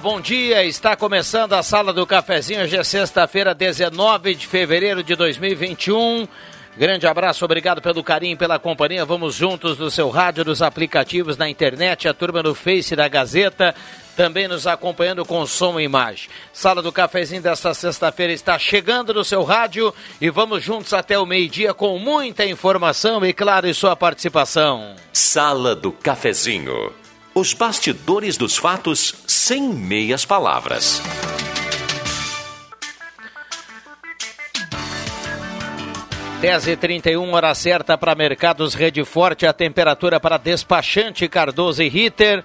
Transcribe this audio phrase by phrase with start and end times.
[0.00, 0.64] Bom dia.
[0.64, 2.62] Está começando a Sala do Cafezinho.
[2.62, 6.28] Hoje é sexta-feira, 19 de fevereiro de 2021.
[6.76, 9.04] Grande abraço, obrigado pelo carinho, pela companhia.
[9.04, 13.74] Vamos juntos no seu rádio, nos aplicativos, na internet, a turma no Face da Gazeta,
[14.16, 16.28] também nos acompanhando com som e imagem.
[16.52, 21.26] Sala do Cafezinho desta sexta-feira está chegando no seu rádio e vamos juntos até o
[21.26, 24.94] meio-dia com muita informação e, claro, e sua participação.
[25.12, 26.92] Sala do Cafezinho.
[27.38, 31.00] Os bastidores dos fatos sem meias palavras.
[36.40, 41.88] Dez e trinta hora certa para Mercados Rede Forte, a temperatura para despachante Cardoso e
[41.88, 42.44] Ritter.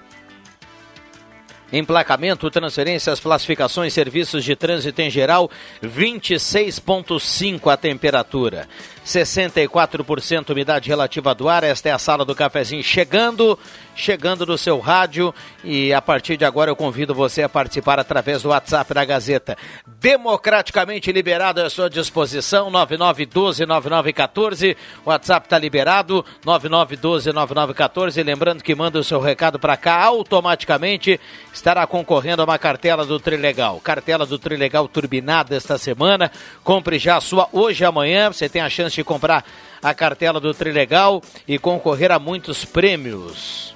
[1.72, 5.50] Emplacamento, transferências, classificações, serviços de trânsito em geral,
[5.82, 8.68] 26,5 a temperatura.
[9.04, 11.62] 64% umidade relativa do ar.
[11.62, 13.58] Esta é a sala do cafezinho chegando,
[13.94, 15.34] chegando no seu rádio.
[15.62, 19.58] E a partir de agora eu convido você a participar através do WhatsApp da Gazeta.
[20.00, 24.74] Democraticamente liberado à sua disposição, 9912-9914.
[25.04, 28.24] O WhatsApp está liberado, 9912-9914.
[28.24, 31.20] Lembrando que manda o seu recado para cá automaticamente.
[31.52, 33.80] Estará concorrendo a uma cartela do Trilegal.
[33.80, 36.30] Cartela do Trilegal turbinada esta semana.
[36.62, 38.32] Compre já a sua hoje e amanhã.
[38.32, 39.44] Você tem a chance de comprar
[39.82, 43.74] a cartela do Trilegal e concorrer a muitos prêmios.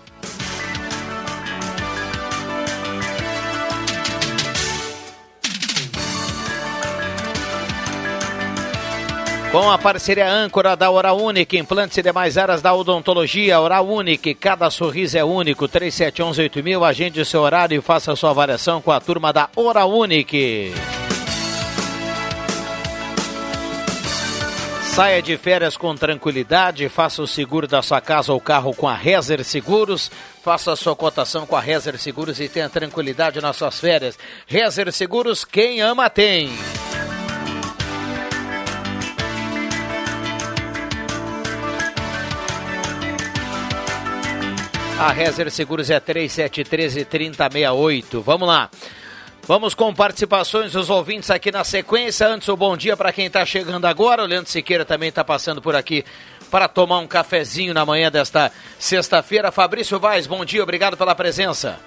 [9.51, 14.35] Com a parceria âncora da Oral Unique, implantes e demais áreas da odontologia, Oral Unique,
[14.35, 19.33] cada sorriso é único, 37118000, agende seu horário e faça sua avaliação com a turma
[19.33, 20.75] da Oral Unique.
[24.99, 28.97] Saia de férias com tranquilidade, faça o seguro da sua casa ou carro com a
[28.97, 30.11] Rezer Seguros,
[30.43, 34.19] faça a sua cotação com a Rezer Seguros e tenha tranquilidade nas suas férias.
[34.45, 36.51] Rezer Seguros, quem ama tem.
[44.99, 48.21] A Rezer Seguros é 3713 3068.
[48.21, 48.69] Vamos lá.
[49.49, 52.29] Vamos com participações dos ouvintes aqui na sequência.
[52.29, 54.23] Antes, o bom dia para quem está chegando agora.
[54.23, 56.05] O Leandro Siqueira também está passando por aqui
[56.51, 59.51] para tomar um cafezinho na manhã desta sexta-feira.
[59.51, 61.81] Fabrício Vaz, bom dia, obrigado pela presença.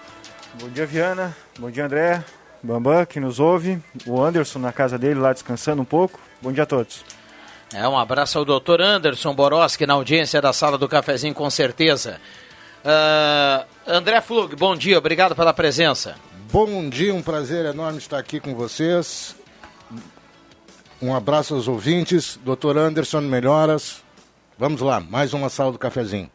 [0.59, 1.37] Bom dia, Viana.
[1.59, 2.23] Bom dia, André.
[2.63, 3.79] Bambam, que nos ouve.
[4.07, 6.19] O Anderson na casa dele lá descansando um pouco.
[6.41, 7.05] Bom dia a todos.
[7.75, 12.19] É, um abraço ao doutor Anderson Boroski na audiência da sala do cafezinho, com certeza.
[12.83, 16.15] Uh, André Flug, bom dia, obrigado pela presença.
[16.51, 19.33] Bom dia, um prazer enorme estar aqui com vocês.
[21.01, 22.37] Um abraço aos ouvintes.
[22.43, 24.03] Doutor Anderson, melhoras.
[24.57, 26.29] Vamos lá, mais uma sala do cafezinho.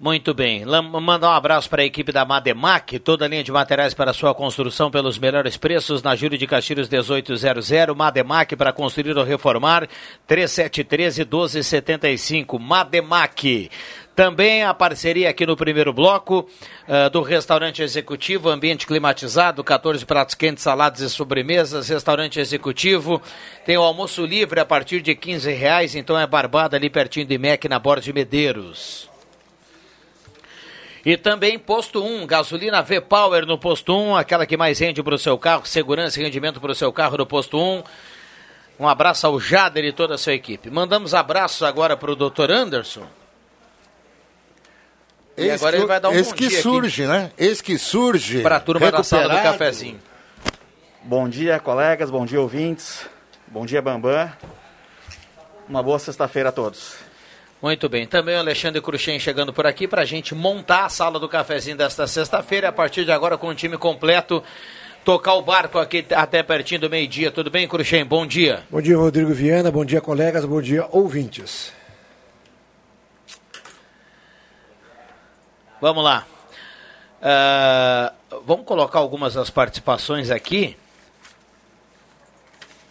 [0.00, 0.64] Muito bem.
[0.64, 4.32] Mandar um abraço para a equipe da Mademac, toda a linha de materiais para sua
[4.32, 7.68] construção pelos melhores preços na Júlio de Castilhos 1800.
[7.96, 9.88] Mademac para construir ou reformar
[10.26, 12.58] 3713 1275.
[12.60, 13.68] Mademac.
[14.18, 20.34] Também a parceria aqui no primeiro bloco uh, do restaurante executivo, ambiente climatizado, 14 pratos
[20.34, 23.22] quentes, saladas e sobremesas, restaurante executivo.
[23.64, 27.32] Tem o almoço livre a partir de 15 reais, então é barbada ali pertinho do
[27.32, 29.08] IMEC, na Borda de Medeiros.
[31.06, 35.18] E também posto 1, gasolina V-Power no posto 1, aquela que mais rende para o
[35.18, 37.84] seu carro, segurança e rendimento para o seu carro no posto 1.
[38.80, 40.70] Um abraço ao Jader e toda a sua equipe.
[40.70, 42.50] Mandamos abraços agora para o Dr.
[42.50, 43.06] Anderson.
[45.38, 47.12] E agora ele vai dar um Esse que surge, aqui.
[47.12, 47.30] né?
[47.38, 48.40] Esse que surge.
[48.42, 49.98] Para a turma da sala do cafezinho.
[51.04, 52.10] Bom dia, colegas.
[52.10, 53.06] Bom dia, ouvintes.
[53.46, 54.30] Bom dia, Bambam.
[55.68, 56.96] Uma boa sexta-feira a todos.
[57.62, 58.06] Muito bem.
[58.06, 61.76] Também o Alexandre Cruxem chegando por aqui para a gente montar a sala do cafezinho
[61.76, 62.68] desta sexta-feira.
[62.68, 64.42] A partir de agora, com o time completo,
[65.04, 67.30] tocar o barco aqui até pertinho do meio-dia.
[67.30, 68.04] Tudo bem, Cruxem?
[68.04, 68.64] Bom dia.
[68.70, 69.70] Bom dia, Rodrigo Viana.
[69.70, 70.44] Bom dia, colegas.
[70.44, 71.72] Bom dia, ouvintes.
[75.80, 76.26] Vamos lá.
[77.22, 80.76] Uh, vamos colocar algumas das participações aqui.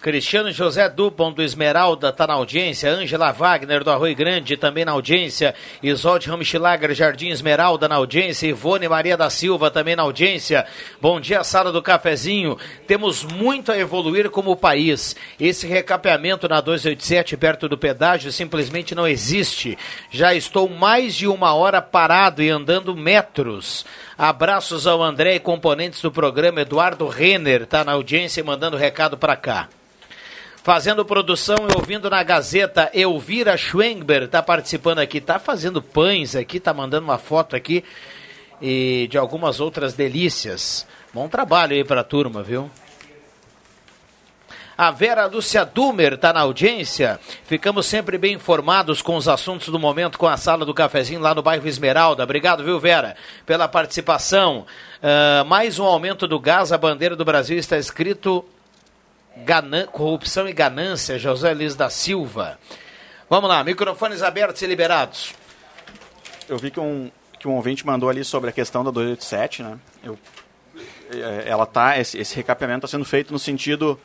[0.07, 2.89] Cristiano José Dupont do Esmeralda está na audiência.
[2.89, 5.53] Ângela Wagner do Arroio Grande também na audiência.
[5.83, 8.47] Isolde Ramschlager Jardim Esmeralda na audiência.
[8.47, 10.65] Ivone Maria da Silva também na audiência.
[11.01, 12.57] Bom dia, sala do cafezinho.
[12.87, 15.13] Temos muito a evoluir como país.
[15.37, 19.77] Esse recapeamento na 287 perto do pedágio simplesmente não existe.
[20.09, 23.85] Já estou mais de uma hora parado e andando metros.
[24.17, 26.61] Abraços ao André e componentes do programa.
[26.61, 29.67] Eduardo Renner está na audiência e mandando recado para cá.
[30.67, 36.57] Fazendo produção e ouvindo na Gazeta, Elvira Schwengber está participando aqui, está fazendo pães aqui,
[36.57, 37.85] está mandando uma foto aqui
[38.61, 40.85] e de algumas outras delícias.
[41.13, 42.69] Bom trabalho aí para a turma, viu?
[44.77, 47.17] A Vera Lúcia Dumer está na audiência.
[47.45, 51.33] Ficamos sempre bem informados com os assuntos do momento com a sala do cafezinho lá
[51.33, 52.23] no bairro Esmeralda.
[52.23, 53.15] Obrigado, viu, Vera,
[53.45, 54.65] pela participação.
[55.01, 56.73] Uh, mais um aumento do gás.
[56.73, 58.43] A bandeira do Brasil está escrito
[59.43, 62.59] Ganan corrupção e ganância, José Luiz da Silva.
[63.29, 65.33] Vamos lá, microfones abertos e liberados.
[66.47, 69.77] Eu vi que um, que um ouvinte mandou ali sobre a questão da 287, né?
[70.03, 70.17] Eu,
[71.11, 73.99] é, ela tá, esse, esse recapeamento está sendo feito no sentido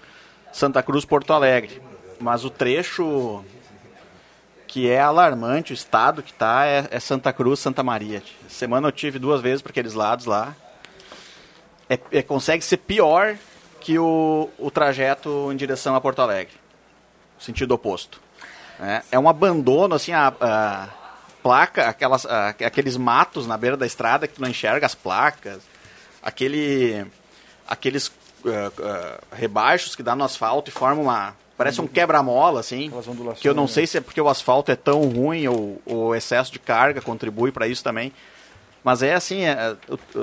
[0.53, 1.81] Santa Cruz Porto Alegre.
[2.21, 3.45] Mas o trecho
[4.73, 8.23] que é alarmante, o estado que está é, é, Santa Cruz, Santa Maria.
[8.49, 10.57] Semana eu tive duas vezes para aqueles lados lá.
[11.91, 13.37] É, é, consegue ser pior
[13.83, 16.55] que o, o trajeto em direção a Porto Alegre,
[17.39, 18.21] sentido oposto.
[18.81, 20.89] É, é um abandono, assim, a, a
[21.43, 25.61] placa, aquelas, a, aqueles matos na beira da estrada que tu não enxerga as placas,
[26.23, 27.05] aquele,
[27.67, 28.13] aqueles uh,
[28.49, 32.91] uh, rebaixos que dá no asfalto e formam uma, parece um quebra-mola, assim,
[33.41, 36.53] que eu não sei se é porque o asfalto é tão ruim ou o excesso
[36.53, 38.13] de carga contribui para isso também.
[38.85, 39.77] Mas é assim, é,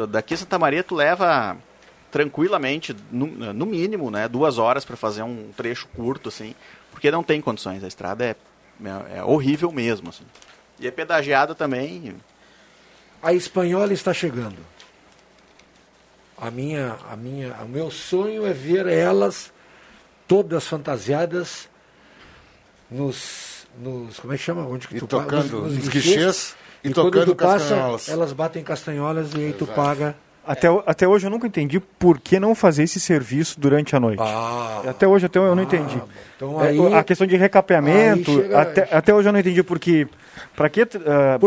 [0.10, 1.58] daqui a Santa Maria tu leva
[2.12, 6.56] tranquilamente, no, no mínimo, né, duas horas para fazer um trecho curto, assim,
[6.92, 7.84] porque não tem condições.
[7.84, 8.36] A estrada é,
[8.84, 10.10] é, é horrível mesmo.
[10.10, 10.26] Assim.
[10.80, 12.16] E é pedagiada também.
[13.22, 14.58] A espanhola está chegando.
[16.38, 19.52] A minha, a minha, o meu sonho é ver elas
[20.26, 21.68] todas fantasiadas
[22.90, 24.66] nos, nos como é que chama?
[24.66, 28.02] Onde que e tu tocando nos, nos guichês e, e tocando castanholas.
[28.02, 30.16] Passa, elas batem castanholas e aí tu paga
[30.50, 34.20] até, até hoje eu nunca entendi por que não fazer esse serviço durante a noite.
[34.20, 36.02] Ah, até hoje até eu não ah, entendi.
[36.36, 40.08] Então é, aí, a questão de recapeamento, chega, até, até hoje eu não entendi porque
[40.56, 40.88] para que uh,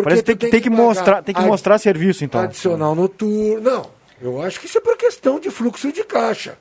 [0.05, 2.43] parece tem, tem, tem que, que mostrar, tem que mostrar serviço então.
[2.43, 3.61] Adicional noturno.
[3.61, 3.91] Não,
[4.21, 6.57] eu acho que isso é por questão de fluxo de caixa.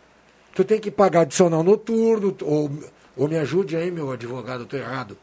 [0.56, 2.72] Tu tem que pagar adicional noturno ou,
[3.16, 5.16] ou me ajude aí, meu advogado, eu tô errado.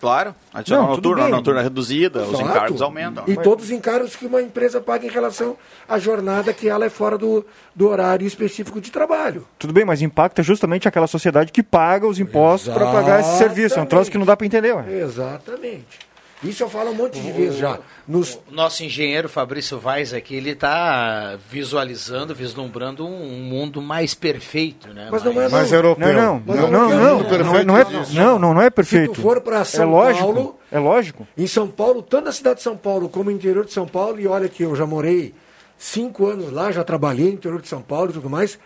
[0.00, 2.34] Claro, adicional não, noturno, noturna reduzida, Exato.
[2.34, 3.24] os encargos aumentam.
[3.26, 5.56] E todos os encargos que uma empresa paga em relação
[5.88, 9.46] à jornada que ela é fora do, do horário específico de trabalho.
[9.58, 13.78] Tudo bem, mas impacta justamente aquela sociedade que paga os impostos para pagar esse serviço.
[13.78, 14.72] É um troço que não dá para entender.
[14.72, 14.84] Ué.
[15.00, 16.07] Exatamente.
[16.42, 17.80] Isso eu falo um monte de vezes já.
[18.06, 18.34] Nos...
[18.34, 25.08] O nosso engenheiro Fabrício Vaz aqui, ele está visualizando, vislumbrando um mundo mais perfeito, né?
[25.10, 26.12] Mas não é mais europeu.
[26.12, 29.16] Não, não, não, não, não, não, não, é, não, não, não é perfeito.
[29.16, 31.28] Se tu for para São é lógico, Paulo, é lógico.
[31.36, 34.20] Em São Paulo, tanto na cidade de São Paulo como no interior de São Paulo,
[34.20, 35.34] e olha que eu já morei
[35.76, 38.58] cinco anos lá, já trabalhei no interior de São Paulo e tudo mais.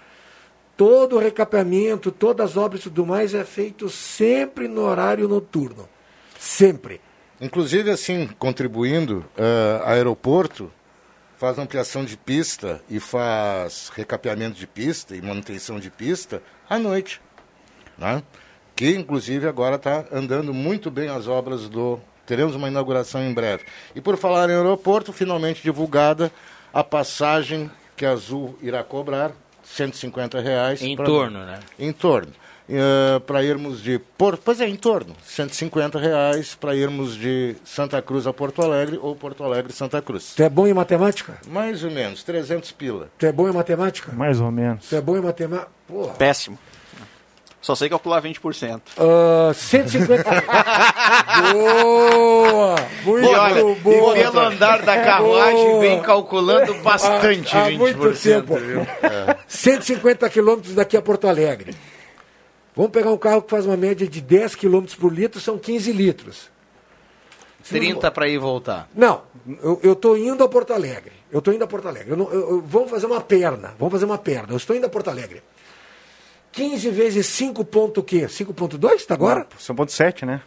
[0.77, 5.89] Todo o recapeamento, todas as obras e tudo mais é feito sempre no horário noturno.
[6.39, 7.01] Sempre.
[7.43, 10.71] Inclusive, assim, contribuindo, uh, aeroporto
[11.37, 17.21] faz ampliação de pista e faz recapeamento de pista e manutenção de pista à noite.
[17.99, 18.23] Né?
[18.77, 21.99] Que, inclusive, agora está andando muito bem as obras do.
[22.25, 23.65] Teremos uma inauguração em breve.
[23.93, 26.31] E por falar em aeroporto, finalmente divulgada
[26.73, 29.33] a passagem que a Azul irá cobrar,
[29.65, 30.81] 150 reais.
[30.81, 31.05] Em pra...
[31.05, 31.59] torno, né?
[31.77, 32.33] Em torno
[32.69, 38.01] uh, para irmos de Porto, pois é, em torno, 150 reais para irmos de Santa
[38.03, 40.35] Cruz a Porto Alegre ou Porto Alegre Santa Cruz.
[40.35, 41.39] Tu é bom em matemática?
[41.49, 43.09] Mais ou menos, 300 pila.
[43.19, 44.13] Tu é bom em matemática?
[44.13, 44.89] Mais ou menos.
[44.89, 45.71] Tu é bom em matemática?
[46.19, 46.59] Péssimo.
[47.63, 48.81] Só sei calcular 20%.
[48.99, 50.25] Uh, 150.
[51.53, 52.75] boa!
[53.05, 54.19] Muito e olha, boa.
[54.19, 55.81] E pelo andar da carruagem boa.
[55.81, 57.79] vem calculando bastante há, há 20%.
[57.79, 58.57] Muito tempo.
[58.57, 58.81] Viu?
[58.81, 59.37] É.
[59.47, 61.73] 150 quilômetros daqui a Porto Alegre.
[62.75, 65.93] Vamos pegar um carro que faz uma média de 10 km por litro, são 15
[65.93, 66.51] litros.
[67.69, 68.89] 30 para ir e voltar.
[68.95, 69.23] Não,
[69.83, 71.13] eu estou indo a Porto Alegre.
[71.31, 72.11] Eu estou indo a Porto Alegre.
[72.11, 73.75] Eu não, eu, eu, vamos fazer uma perna.
[73.79, 74.49] Vamos fazer uma perna.
[74.53, 75.43] Eu estou indo a Porto Alegre.
[76.51, 78.27] 15 vezes 5 ponto o quê?
[78.27, 79.47] 5.2 está agora?
[79.59, 80.43] 5.7, né?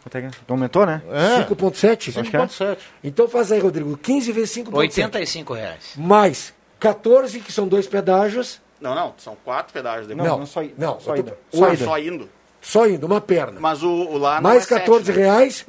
[0.47, 1.01] Aumentou, né?
[1.09, 1.43] É.
[1.45, 2.13] 5.7?
[2.13, 2.73] 5.7.
[2.73, 2.77] É.
[3.03, 3.97] Então faz aí, Rodrigo.
[3.97, 4.75] 15 vezes 5.7.
[4.75, 5.93] 85 reais.
[5.95, 8.61] Mais 14, que são dois pedágios.
[8.85, 10.27] Não, não, são quatro pedágios depois.
[10.27, 11.37] Não, não, só, não, só, ida.
[11.51, 12.29] Só, só indo.
[12.61, 13.59] Só indo, uma perna.
[13.59, 15.23] Mas o, o lá Mais é 14 sete, né?
[15.23, 15.65] reais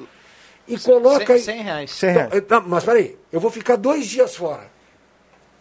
[0.69, 1.27] e coloca...
[1.27, 1.91] 100, aí- 100 reais.
[1.93, 2.45] 100 Então, reais.
[2.47, 4.71] tá, mas peraí, eu vou ficar dois dias fora.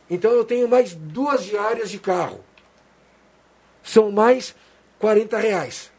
[0.10, 2.42] Então eu tenho mais duas diárias de carro.
[3.84, 4.56] São mais
[5.00, 5.92] 40 reais.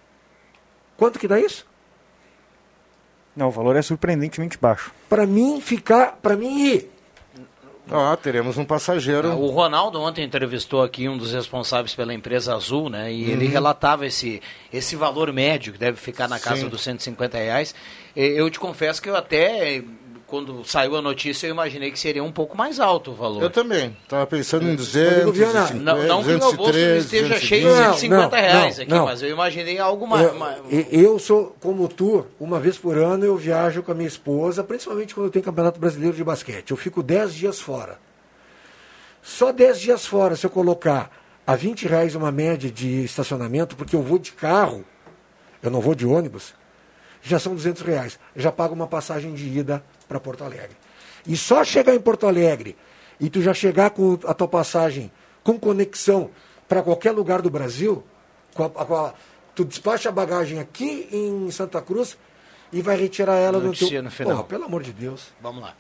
[0.96, 1.66] Quanto que dá isso?
[3.34, 4.92] Não, o valor é surpreendentemente baixo.
[5.08, 6.90] Para mim ficar, para mim ir.
[7.90, 9.30] Ó, teremos um passageiro.
[9.38, 13.12] O Ronaldo ontem entrevistou aqui um dos responsáveis pela empresa Azul, né?
[13.12, 16.68] E ele relatava esse, esse valor médio que deve ficar na casa Sim.
[16.68, 17.74] dos 150 reais.
[18.14, 19.82] Eu te confesso que eu até,
[20.26, 23.42] quando saiu a notícia, eu imaginei que seria um pouco mais alto o valor.
[23.42, 23.96] Eu também.
[24.08, 27.74] Tava pensando em Rodrigo Viana, 200, Não, não que o meu bolso esteja cheio de
[27.74, 29.04] Não, 150 não, reais não, aqui, não.
[29.04, 30.26] mas eu imaginei algo mais.
[30.26, 33.94] Eu, mais- e- eu sou como tu, uma vez por ano eu viajo com a
[33.94, 36.72] minha esposa, principalmente quando tem Campeonato Brasileiro de Basquete.
[36.72, 37.98] Eu fico 10 dias fora.
[39.22, 41.10] Só 10 dias fora, se eu colocar
[41.46, 44.84] a 20 reais uma média de estacionamento, porque eu vou de carro,
[45.62, 46.54] eu não vou de ônibus,
[47.22, 48.18] já são 200 reais.
[48.34, 50.76] Eu já pago uma passagem de ida para Porto Alegre.
[51.26, 52.76] E só chegar em Porto Alegre
[53.20, 55.10] e tu já chegar com a tua passagem
[55.42, 56.30] com conexão
[56.68, 58.04] para qualquer lugar do Brasil,
[58.54, 59.14] com a- com a-
[59.54, 62.16] tu despacha a bagagem aqui em Santa Cruz
[62.72, 64.02] e vai retirar ela no Notícia teu...
[64.02, 64.32] no final.
[64.36, 65.28] Porra, pelo amor de Deus.
[65.40, 65.74] Vamos lá.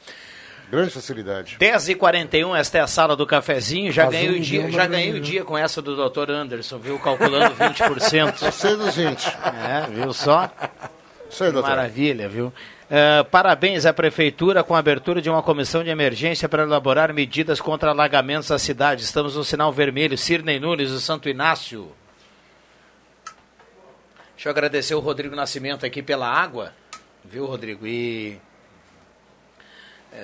[0.70, 1.58] Grande facilidade.
[1.60, 3.92] 10h41, esta é a sala do cafezinho.
[3.92, 6.28] Já Azul ganhei o dia, já ganhei o dia com essa do Dr.
[6.32, 6.98] Anderson, viu?
[6.98, 8.36] Calculando 20%.
[8.36, 9.26] Você dos 20.
[9.28, 10.50] É, viu só?
[11.40, 11.68] Aí, doutor.
[11.70, 12.52] Maravilha, viu?
[12.88, 17.60] Eh, parabéns à Prefeitura com a abertura de uma comissão de emergência para elaborar medidas
[17.60, 19.02] contra alagamentos da cidade.
[19.02, 20.16] Estamos no sinal vermelho.
[20.16, 21.90] Cirnei Nunes, do Santo Inácio.
[24.34, 26.72] Deixa eu agradecer o Rodrigo Nascimento aqui pela água,
[27.24, 27.86] viu, Rodrigo?
[27.86, 28.38] E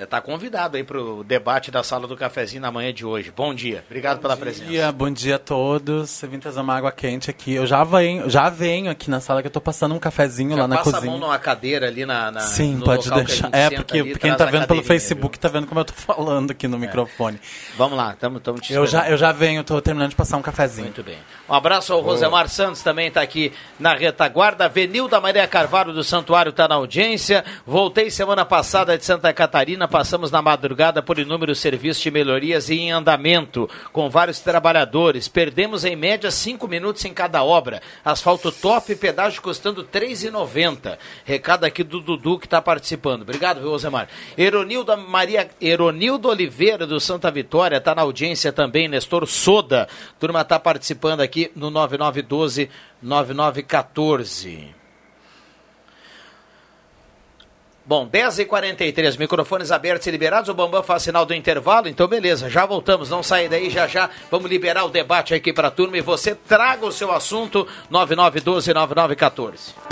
[0.02, 3.32] está convidado aí para o debate da sala do cafezinho na manhã de hoje.
[3.34, 4.68] Bom dia, obrigado pela presença.
[4.68, 6.22] dia, bom dia a todos.
[6.22, 7.52] Eu vim trazer uma água quente aqui.
[7.54, 10.62] Eu já venho, já venho aqui na sala que eu tô passando um cafezinho Já
[10.62, 11.10] lá na passa a cozinha.
[11.10, 13.50] mão numa cadeira ali na, na Sim, pode deixar.
[13.52, 16.50] É, porque ali, quem tá a vendo pelo Facebook tá vendo como eu tô falando
[16.50, 17.38] aqui no microfone.
[17.38, 17.76] viu?
[17.76, 20.86] Vamos lá, estamos te Eu já, eu já venho, tô terminando de passar um cafezinho.
[20.86, 21.18] Muito bem.
[21.48, 24.68] Um abraço ao Rosemar Santos, também está aqui na retaguarda.
[24.68, 27.44] Venilda Maria Carvalho do Santuário está na audiência.
[27.66, 32.74] Voltei semana passada de Santa Catarina, passamos na madrugada por inúmeros serviços de melhorias e
[32.74, 35.28] em andamento, com vários trabalhadores.
[35.28, 37.80] Perdemos em média cinco minutos em cada obra.
[38.04, 40.98] Asfalto top, pedágio custando R$ 3,90.
[41.24, 43.22] Recado aqui do Dudu que está participando.
[43.22, 44.08] Obrigado, viu, Rosemar.
[44.36, 48.88] Eronilda Maria, Eronildo Oliveira do Santa Vitória está na audiência também.
[48.88, 49.88] Nestor Soda.
[50.18, 52.70] Turma está participando aqui no 9912
[53.02, 54.81] 9914.
[57.84, 60.48] Bom, 10h43, microfones abertos e liberados.
[60.48, 63.10] O Bambam faz sinal do intervalo, então beleza, já voltamos.
[63.10, 66.34] Não saia daí, já já vamos liberar o debate aqui para a turma e você
[66.34, 69.91] traga o seu assunto 9912-9914.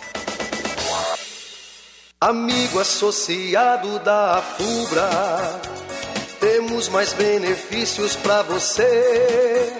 [2.23, 5.59] Amigo associado da FUBRA,
[6.39, 9.73] temos mais benefícios para você.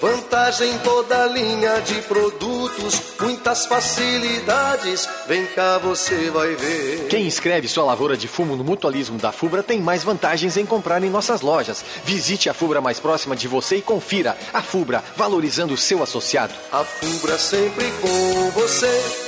[0.00, 5.06] Vantagem em toda linha de produtos, muitas facilidades.
[5.26, 7.08] Vem cá, você vai ver.
[7.08, 11.04] Quem inscreve sua lavoura de fumo no mutualismo da FUBRA tem mais vantagens em comprar
[11.04, 11.84] em nossas lojas.
[12.02, 14.38] Visite a FUBRA mais próxima de você e confira.
[14.54, 16.54] A FUBRA, valorizando o seu associado.
[16.72, 19.27] A FUBRA sempre com você.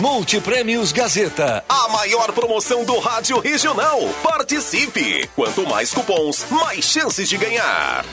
[0.00, 1.64] Multiprêmios Gazeta.
[1.68, 4.00] A maior promoção do rádio regional.
[4.22, 5.28] Participe!
[5.34, 8.04] Quanto mais cupons, mais chances de ganhar.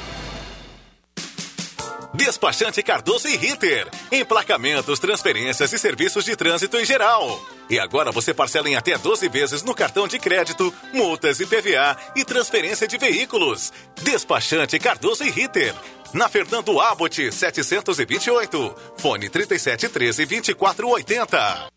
[2.13, 3.87] Despachante Cardoso e Ritter.
[4.11, 7.39] Emplacamentos, transferências e serviços de trânsito em geral.
[7.69, 11.95] E agora você parcela em até 12 vezes no cartão de crédito, multas e PVA
[12.15, 13.71] e transferência de veículos.
[14.01, 15.75] Despachante Cardoso e Ritter.
[16.13, 18.73] Na Fernando Abbott 728.
[18.97, 21.76] Fone 3713 2480.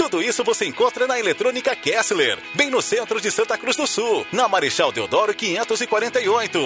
[0.00, 4.26] Tudo isso você encontra na Eletrônica Kessler, bem no centro de Santa Cruz do Sul,
[4.32, 6.58] na Marechal Deodoro 548.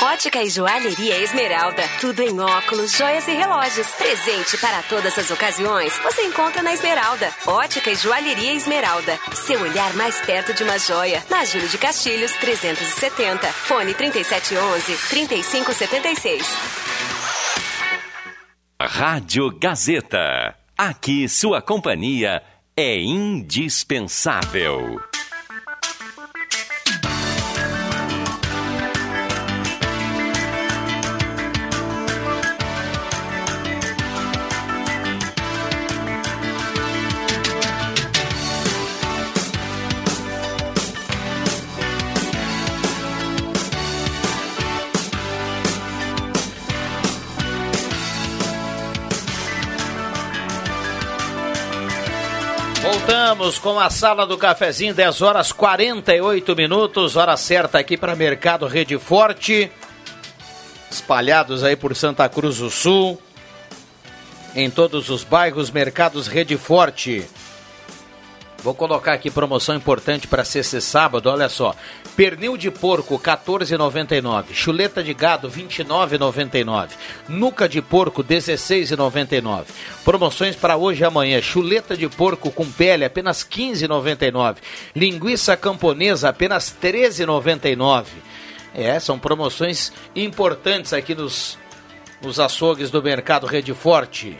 [0.00, 1.82] Ótica e Joalheria Esmeralda.
[2.00, 3.88] Tudo em óculos, joias e relógios.
[3.96, 5.98] Presente para todas as ocasiões.
[6.04, 7.34] Você encontra na Esmeralda.
[7.48, 9.18] Ótica e Joalheria Esmeralda.
[9.34, 11.20] Seu olhar mais perto de uma joia.
[11.28, 13.48] Na Júlio de Castilhos, 370.
[13.48, 16.44] Fone 3711-3576.
[18.80, 20.61] Rádio Gazeta.
[20.84, 22.42] Aqui sua companhia
[22.76, 25.11] é indispensável.
[53.32, 58.66] Voltamos com a sala do cafezinho, 10 horas 48 minutos, hora certa aqui para Mercado
[58.66, 59.72] Rede Forte.
[60.90, 63.18] Espalhados aí por Santa Cruz do Sul.
[64.54, 67.26] Em todos os bairros, Mercados Rede Forte.
[68.62, 71.74] Vou colocar aqui promoção importante para e sábado, olha só.
[72.14, 76.90] Pernil de porco 14,99, chuleta de gado 29,99,
[77.28, 79.64] nuca de porco 16,99.
[80.04, 84.58] Promoções para hoje e amanhã: chuleta de porco com pele apenas 15,99,
[84.94, 88.04] linguiça camponesa apenas 13,99.
[88.74, 91.58] É, são promoções importantes aqui nos,
[92.22, 94.38] nos açougues do mercado Rede Forte.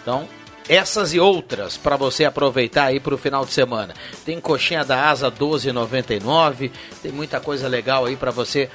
[0.00, 0.28] Então,
[0.68, 3.94] essas e outras para você aproveitar aí para o final de semana.
[4.24, 6.70] Tem coxinha da asa 12,99,
[7.02, 8.70] tem muita coisa legal aí para você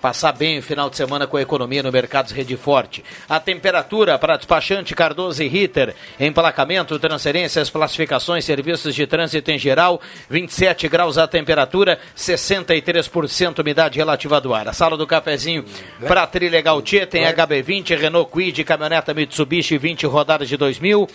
[0.00, 3.04] Passar bem o final de semana com a economia no Mercados Rede Forte.
[3.28, 5.92] A temperatura para despachante Cardoso e Ritter.
[6.20, 10.00] Emplacamento, transferências, classificações, serviços de trânsito em geral.
[10.30, 14.68] 27 graus a temperatura, 63% umidade relativa do ar.
[14.68, 15.64] A sala do cafezinho
[16.06, 21.08] para Trilegal T tem HB20, Renault Quid, caminhoneta Mitsubishi 20 rodadas de 2000.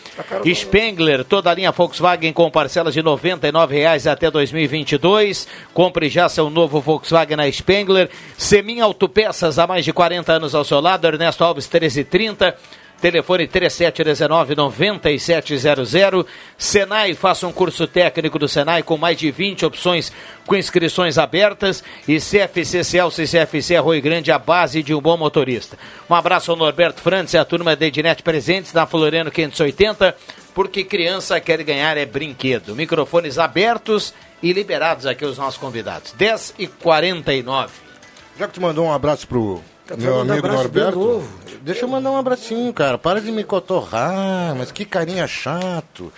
[0.53, 5.47] Spengler, toda a linha Volkswagen com parcelas de R$ 99,00 até 2022.
[5.73, 8.09] Compre já seu novo Volkswagen na Spengler.
[8.37, 12.55] Semi Autopeças, há mais de 40 anos ao seu lado, Ernesto Alves 1330.
[13.03, 16.25] Telefone 3719-9700.
[16.57, 20.09] Senai, faça um curso técnico do Senai com mais de 20 opções
[20.45, 21.83] com inscrições abertas.
[22.07, 25.77] E CFC Celso e CFC Arroio Grande, a base de um bom motorista.
[26.09, 30.15] Um abraço ao Norberto Frantz e a turma da Ednet Presentes na Floriano 580,
[30.55, 32.73] porque criança quer ganhar é brinquedo.
[32.73, 36.13] Microfones abertos e liberados aqui os nossos convidados.
[36.13, 37.92] 10 e 49
[38.37, 41.23] já que tu mandou um abraço pro tá meu amigo Norberto,
[41.61, 42.97] deixa eu mandar um abracinho, cara.
[42.97, 46.11] Para de me cotorrar, mas que carinha chato.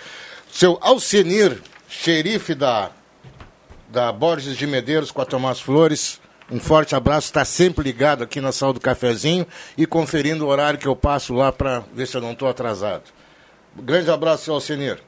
[0.50, 2.90] Seu Alcenir xerife da,
[3.88, 6.20] da Borges de Medeiros com a Tomás Flores.
[6.50, 10.78] Um forte abraço, está sempre ligado aqui na sala do cafezinho e conferindo o horário
[10.78, 13.02] que eu passo lá para ver se eu não estou atrasado.
[13.74, 14.98] Grande abraço, seu Alcenir.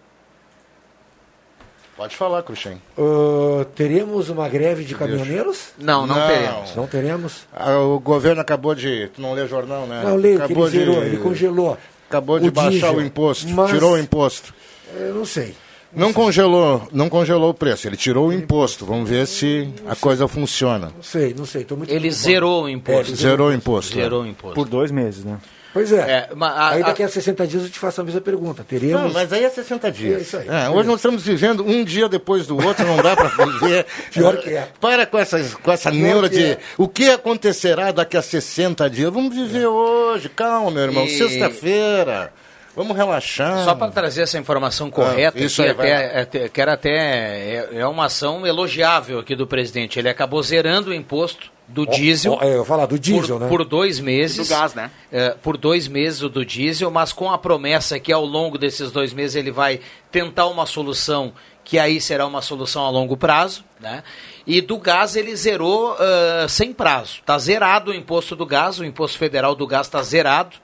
[1.98, 2.80] Pode falar, Cruxem.
[2.96, 5.70] Uh, teremos uma greve de caminhoneiros?
[5.76, 6.76] Não, não, não, teremos.
[6.76, 7.46] Não teremos?
[7.52, 9.08] Ah, o governo acabou de.
[9.08, 10.04] Tu não lê jornal, né?
[10.04, 11.06] Não, leio, acabou ele, zerou, de...
[11.06, 11.76] ele congelou.
[12.08, 13.48] Acabou de baixar diesel, o imposto.
[13.48, 13.72] Mas...
[13.72, 14.54] Tirou o imposto.
[14.96, 15.56] Eu não sei.
[15.92, 18.86] Não, congelou, não congelou o preço, ele tirou o imposto.
[18.86, 20.92] Vamos ver se a coisa funciona.
[20.94, 21.66] Não sei, não sei.
[21.88, 23.12] ele zerou o imposto.
[23.12, 23.94] É, zerou o imposto.
[23.94, 24.54] Zerou o imposto.
[24.54, 25.38] Por dois meses, né?
[25.78, 26.10] Pois é.
[26.10, 28.64] é a, aí daqui a, a 60 dias eu te faço a mesma pergunta.
[28.68, 29.00] Teremos.
[29.00, 30.18] Não, mas aí é 60 dias.
[30.18, 30.48] É isso aí.
[30.48, 33.86] É, hoje nós estamos vivendo um dia depois do outro, não dá para viver.
[34.12, 34.68] Pior que é.
[34.80, 36.58] Para com, essas, com essa Pior neura de é.
[36.76, 39.12] o que acontecerá daqui a 60 dias.
[39.12, 39.68] Vamos viver é.
[39.68, 41.04] hoje, calma, meu irmão.
[41.04, 41.16] E...
[41.16, 42.32] Sexta-feira.
[42.78, 43.64] Vamos relaxar.
[43.64, 46.90] Só para trazer essa informação correta, ah, isso aqui, até, até, quero até.
[46.90, 49.98] É, é uma ação elogiável aqui do presidente.
[49.98, 52.34] Ele acabou zerando o imposto do diesel.
[52.34, 53.48] Oh, oh, eu falar do diesel, por, né?
[53.48, 54.46] Por dois meses.
[54.46, 54.92] Do gás, né?
[55.10, 58.92] É, por dois meses o do diesel, mas com a promessa que ao longo desses
[58.92, 59.80] dois meses ele vai
[60.12, 61.32] tentar uma solução
[61.64, 64.04] que aí será uma solução a longo prazo, né?
[64.46, 67.18] E do gás ele zerou uh, sem prazo.
[67.18, 70.56] Está zerado o imposto do gás, o imposto federal do gás está zerado.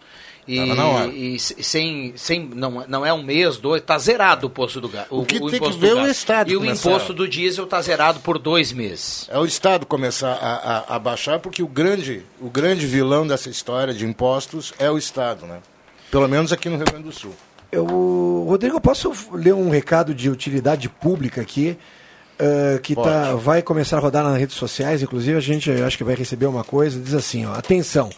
[0.46, 4.88] E, e, sem, sem não, não é um mês, dois, está zerado o posto do
[4.88, 5.06] gás.
[5.10, 6.50] O, o que o tem que ver é o Estado.
[6.50, 6.88] E começar.
[6.88, 9.26] o imposto do diesel está zerado por dois meses.
[9.30, 13.48] É o Estado começar a, a, a, baixar, porque o grande, o grande vilão dessa
[13.48, 15.60] história de impostos é o Estado, né?
[16.10, 17.34] Pelo menos aqui no Rio Grande do Sul.
[17.72, 21.76] Eu, Rodrigo, eu posso ler um recado de utilidade pública aqui?
[22.34, 26.02] Uh, que tá, vai começar a rodar nas redes sociais, inclusive a gente acho que
[26.02, 28.10] vai receber uma coisa, diz assim, ó, atenção,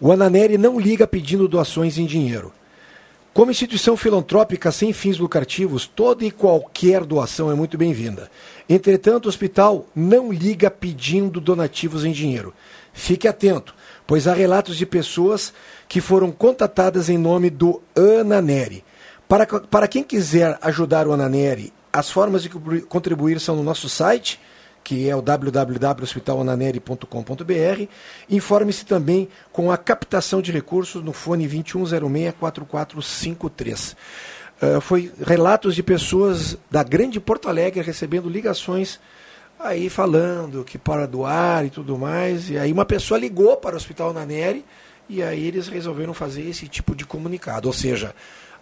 [0.00, 2.52] o Ananeri não liga pedindo doações em dinheiro.
[3.32, 8.30] Como instituição filantrópica sem fins lucrativos, toda e qualquer doação é muito bem-vinda.
[8.68, 12.52] Entretanto, o hospital não liga pedindo donativos em dinheiro.
[12.92, 13.74] Fique atento,
[14.06, 15.52] pois há relatos de pessoas
[15.88, 18.84] que foram contatadas em nome do Ananeri.
[19.26, 24.38] Para, para quem quiser ajudar o Ananeri, as formas de contribuir são no nosso site
[24.82, 27.86] que é o www.hospitalananeri.com.br.
[28.28, 33.94] Informe-se também com a captação de recursos no fone 2106-4453.
[34.60, 39.00] Uh, foi relatos de pessoas da grande Porto Alegre recebendo ligações
[39.58, 42.50] aí falando que para doar e tudo mais.
[42.50, 44.64] E aí uma pessoa ligou para o Hospital Naneri
[45.08, 47.68] e aí eles resolveram fazer esse tipo de comunicado.
[47.68, 48.14] Ou seja,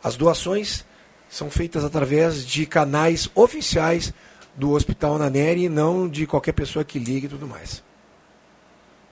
[0.03, 0.85] as doações
[1.29, 4.13] são feitas através de canais oficiais
[4.55, 7.83] do Hospital Naneri e não de qualquer pessoa que ligue e tudo mais.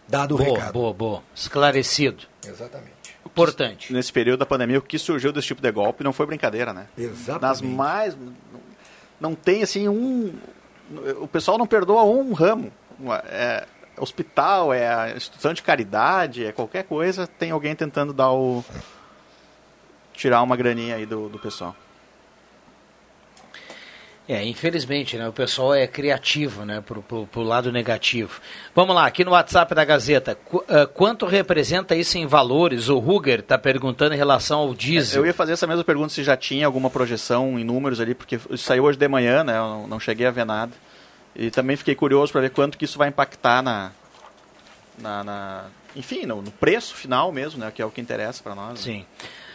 [0.09, 0.73] Dado boa, o recado.
[0.73, 1.23] Boa, boa.
[1.35, 2.25] Esclarecido.
[2.47, 2.93] Exatamente.
[3.25, 3.93] Importante.
[3.93, 6.89] Nesse período da pandemia, o que surgiu desse tipo de golpe não foi brincadeira, né?
[6.97, 7.43] Exatamente.
[7.43, 8.17] Nas mais.
[9.21, 10.35] Não tem assim um.
[11.21, 12.73] O pessoal não perdoa um ramo.
[13.27, 13.67] É
[14.01, 18.65] hospital, é a instituição de caridade, é qualquer coisa, tem alguém tentando dar o.
[20.15, 21.77] tirar uma graninha aí do, do pessoal.
[24.29, 25.27] É, infelizmente, né?
[25.27, 26.83] O pessoal é criativo, né?
[26.83, 28.43] Pro, pro, pro lado negativo.
[28.75, 30.35] Vamos lá, aqui no WhatsApp da Gazeta.
[30.35, 32.91] Qu uh, quanto representa isso em valores?
[32.91, 35.23] O Ruger está perguntando em relação ao diesel.
[35.23, 38.39] Eu ia fazer essa mesma pergunta se já tinha alguma projeção em números ali, porque
[38.59, 39.57] saiu hoje de manhã, né?
[39.57, 40.73] Eu não, cheguei a ver nada.
[41.35, 43.93] E também fiquei curioso para ver quanto que isso vai impactar na,
[44.99, 45.65] na, na
[45.97, 47.73] enfim, no, no, preço final mesmo, né?
[47.75, 48.85] Que é o que interessa para nós.
[48.85, 48.93] Né?
[48.93, 49.07] Sim.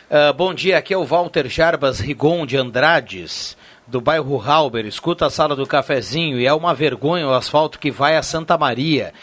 [0.10, 3.56] Uh, bom dia, aqui é o Walter Jarbas Rigon de Andrades
[3.88, 7.92] do bairro Halber, escuta a sala do cafezinho e é uma vergonha o asfalto que
[7.92, 9.14] vai a Santa Maria.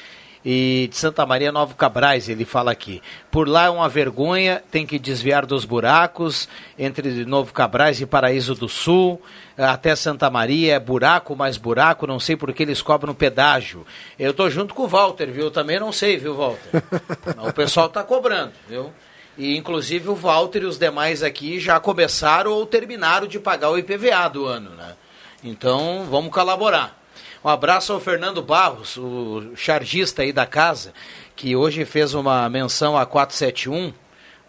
[0.43, 3.03] E de Santa Maria Novo Cabrais, ele fala aqui.
[3.31, 8.55] Por lá é uma vergonha, tem que desviar dos buracos entre Novo Cabrais e Paraíso
[8.55, 9.21] do Sul,
[9.59, 13.85] até Santa Maria, é buraco mais buraco, não sei por que eles cobram pedágio.
[14.19, 15.45] Eu tô junto com o Walter, viu?
[15.45, 16.83] Eu também não sei, viu, Walter?
[17.47, 18.91] o pessoal tá cobrando, viu?
[19.41, 23.79] E inclusive o Walter e os demais aqui já começaram ou terminaram de pagar o
[23.79, 24.95] IPVA do ano, né?
[25.43, 27.01] Então vamos colaborar.
[27.43, 30.93] Um abraço ao Fernando Barros, o chargista aí da casa,
[31.35, 33.89] que hoje fez uma menção a 471.
[33.89, 33.95] O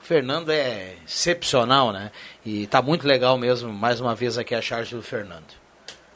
[0.01, 2.11] Fernando é excepcional, né?
[2.45, 5.53] E tá muito legal mesmo, mais uma vez aqui a charge do Fernando.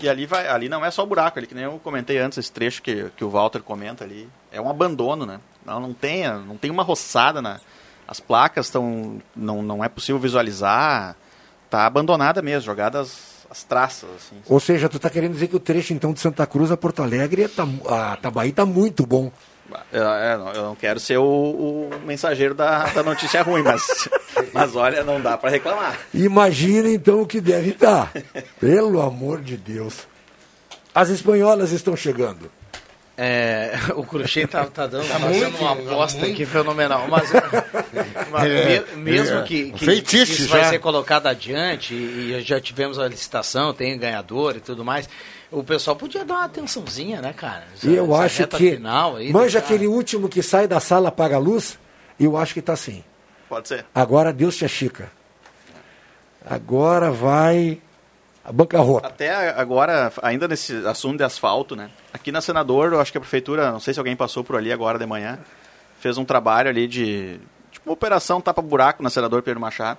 [0.02, 2.52] E ali, vai, ali não é só buraco, ali que nem eu comentei antes, esse
[2.52, 5.40] trecho que, que o Walter comenta ali, é um abandono, né?
[5.66, 7.62] Não, não, tem, não tem uma roçada na,
[8.08, 9.22] as placas estão.
[9.36, 11.16] Não, não é possível visualizar.
[11.66, 14.10] Está abandonada mesmo, jogadas as traças.
[14.16, 14.36] Assim.
[14.48, 17.02] Ou seja, tu está querendo dizer que o trecho então de Santa Cruz a Porto
[17.02, 19.32] Alegre, tá, a Tabaí está muito bom.
[19.92, 24.08] Eu, eu, não quero ser o, o mensageiro da, da, notícia ruim, mas,
[24.54, 26.00] mas olha, não dá para reclamar.
[26.14, 28.12] Imagina então o que deve estar.
[28.12, 28.22] Tá.
[28.60, 30.08] Pelo amor de Deus.
[30.94, 32.50] As espanholas estão chegando.
[33.18, 37.08] É, o Cruxem tá, tá dando tá muito, uma aposta tá aqui fenomenal.
[37.08, 37.32] Mas,
[38.30, 43.00] mas é, mesmo é, que, que, que, isso vai ser colocado adiante, e já tivemos
[43.00, 45.08] a licitação, tem ganhador e tudo mais,
[45.50, 47.64] o pessoal podia dar uma atençãozinha, né, cara?
[47.74, 48.72] Essa, e eu acho que.
[48.72, 51.80] Final aí, manja aquele último que sai da sala, apaga a luz?
[52.20, 53.04] Eu acho que tá assim.
[53.48, 53.86] Pode ser.
[53.94, 55.10] Agora Deus te achica.
[56.46, 57.80] Agora vai
[58.52, 59.08] bancarrota.
[59.08, 61.90] Até agora, ainda nesse assunto de asfalto, né?
[62.14, 64.72] Aqui na Senador, eu acho que a prefeitura, não sei se alguém passou por ali
[64.72, 65.40] agora de manhã,
[66.00, 67.40] fez um trabalho ali de
[67.72, 69.98] tipo uma operação tapa-buraco na Senador Pedro Machado.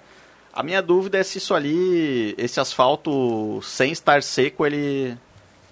[0.52, 5.16] A minha dúvida é se isso ali, esse asfalto sem estar seco, ele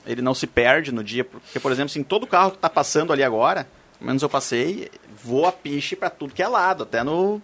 [0.06, 3.12] ele não se perde no dia, porque por exemplo, assim, todo carro que está passando
[3.12, 3.66] ali agora,
[3.98, 4.90] pelo menos eu passei,
[5.22, 7.40] voa piche para tudo que é lado, até no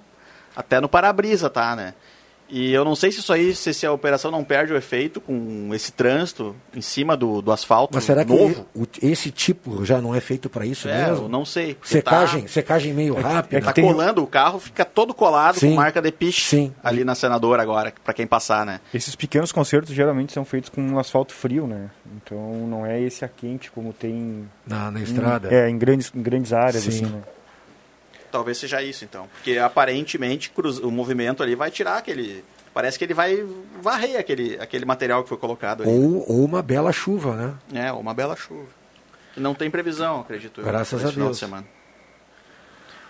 [0.55, 1.95] até no para-brisa, tá, né?
[2.51, 5.21] E eu não sei se isso aí, se, se, a operação não perde o efeito
[5.21, 8.67] com esse trânsito em cima do, do asfalto Mas será novo.
[8.91, 11.27] que esse tipo já não é feito para isso é, mesmo?
[11.27, 11.77] Eu não sei.
[11.83, 13.59] Secagem, tá, secagem meio rápida.
[13.59, 13.85] É tá tem...
[13.85, 15.71] colando, o carro fica todo colado Sim.
[15.71, 16.75] com marca de piche Sim.
[16.83, 18.81] ali na Senadora agora, para quem passar, né?
[18.93, 21.91] Esses pequenos concertos geralmente são feitos com um asfalto frio, né?
[22.17, 24.49] Então não é esse a quente como tem...
[24.67, 25.49] Na, na estrada?
[25.49, 26.89] Em, é, em grandes, em grandes áreas, Sim.
[26.91, 27.23] assim, né?
[28.31, 29.29] Talvez seja isso, então.
[29.35, 32.45] Porque aparentemente o movimento ali vai tirar aquele.
[32.73, 33.45] Parece que ele vai
[33.83, 35.91] varrer aquele, aquele material que foi colocado ali.
[35.91, 37.87] Ou, ou uma bela chuva, né?
[37.87, 38.69] É, uma bela chuva.
[39.37, 41.33] Não tem previsão, acredito Graças eu, a Deus.
[41.33, 41.67] De semana.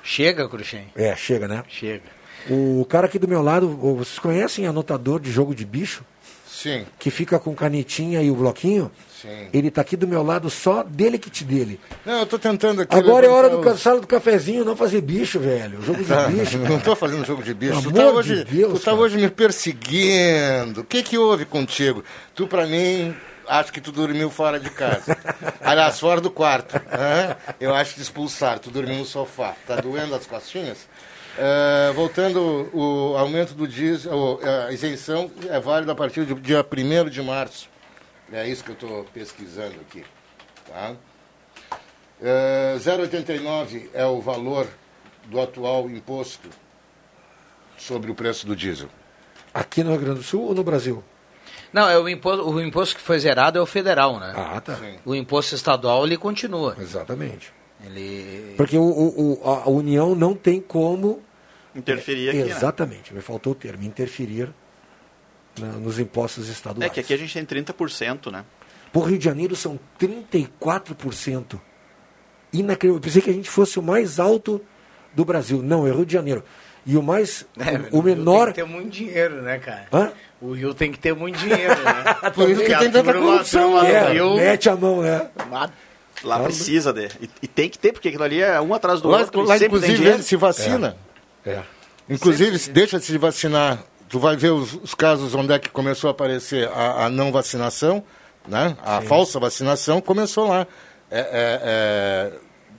[0.02, 0.90] Chega, Cruxem?
[0.96, 1.62] É, chega, né?
[1.68, 2.04] Chega.
[2.48, 6.04] O cara aqui do meu lado, vocês conhecem anotador de jogo de bicho?
[6.62, 6.84] Sim.
[6.98, 8.92] Que fica com canetinha e o bloquinho?
[9.22, 9.48] Sim.
[9.50, 11.80] Ele está aqui do meu lado só dele que te dele.
[12.04, 12.94] Não, eu estou tentando aqui.
[12.94, 15.80] Agora é hora do sala do cafezinho, não fazer bicho, velho.
[15.80, 16.58] Jogo de tá, bicho.
[16.70, 17.82] Não estou fazendo jogo de bicho.
[17.82, 20.82] tu tá, hoje, de Deus, tu tá hoje me perseguindo.
[20.82, 22.04] O que que houve contigo?
[22.34, 23.16] Tu, para mim,
[23.48, 25.16] acho que tu dormiu fora de casa.
[25.64, 26.76] Aliás, fora do quarto.
[26.76, 27.54] Uhum.
[27.58, 28.58] Eu acho que expulsar.
[28.58, 29.54] Tu dormiu no sofá.
[29.66, 30.86] Tá doendo as costinhas?
[31.38, 37.08] Uh, voltando, o aumento do diesel, a isenção é válida a partir do dia 1
[37.08, 37.68] de março.
[38.32, 40.04] É isso que eu estou pesquisando aqui.
[40.68, 40.94] Tá?
[42.22, 44.68] É, 0,89 é o valor
[45.24, 46.48] do atual imposto
[47.78, 48.88] sobre o preço do diesel.
[49.54, 51.02] Aqui no Rio Grande do Sul ou no Brasil?
[51.72, 54.32] Não, é o imposto, o imposto que foi zerado é o federal, né?
[54.36, 54.76] Ah, tá.
[54.76, 54.98] Sim.
[55.04, 56.76] O imposto estadual ele continua.
[56.78, 57.52] Exatamente.
[57.84, 58.54] Ele...
[58.56, 61.22] Porque o, o, a União não tem como
[61.74, 62.38] interferir aqui.
[62.38, 62.50] Né?
[62.50, 63.16] Exatamente, né?
[63.16, 64.52] me faltou o termo, interferir
[65.58, 66.90] na, nos impostos estaduais.
[66.90, 68.44] É que aqui a gente tem 30%, né?
[68.92, 71.60] Por Rio de Janeiro são 34%.
[72.52, 72.96] Inacreditável.
[72.96, 74.60] Eu pensei que a gente fosse o mais alto
[75.14, 75.62] do Brasil.
[75.62, 76.44] Não, é Rio de Janeiro.
[76.84, 77.46] E o mais.
[77.58, 78.52] É, o, menor.
[78.52, 79.86] Tem que ter muito dinheiro, né, cara?
[79.92, 80.12] Hã?
[80.40, 82.30] O Rio tem que ter muito dinheiro, né?
[82.34, 83.84] Por isso que tem tanta corrupção.
[83.84, 84.36] É, Rio...
[84.36, 85.30] Mete a mão, né?
[86.22, 87.08] Lá precisa de.
[87.20, 89.42] E, e, tem que ter, porque aquilo ali é um atrás do lá, outro.
[89.42, 90.96] Lá, inclusive, ele se vacina.
[91.44, 91.50] É.
[91.52, 91.62] é.
[92.08, 96.08] Inclusive, deixa de se vacinar tu vai ver os, os, casos onde é que começou
[96.08, 98.02] a aparecer a, a não vacinação,
[98.46, 98.76] né?
[98.82, 99.06] a Sim.
[99.06, 100.66] falsa vacinação, começou lá.
[101.10, 102.32] É, é, é,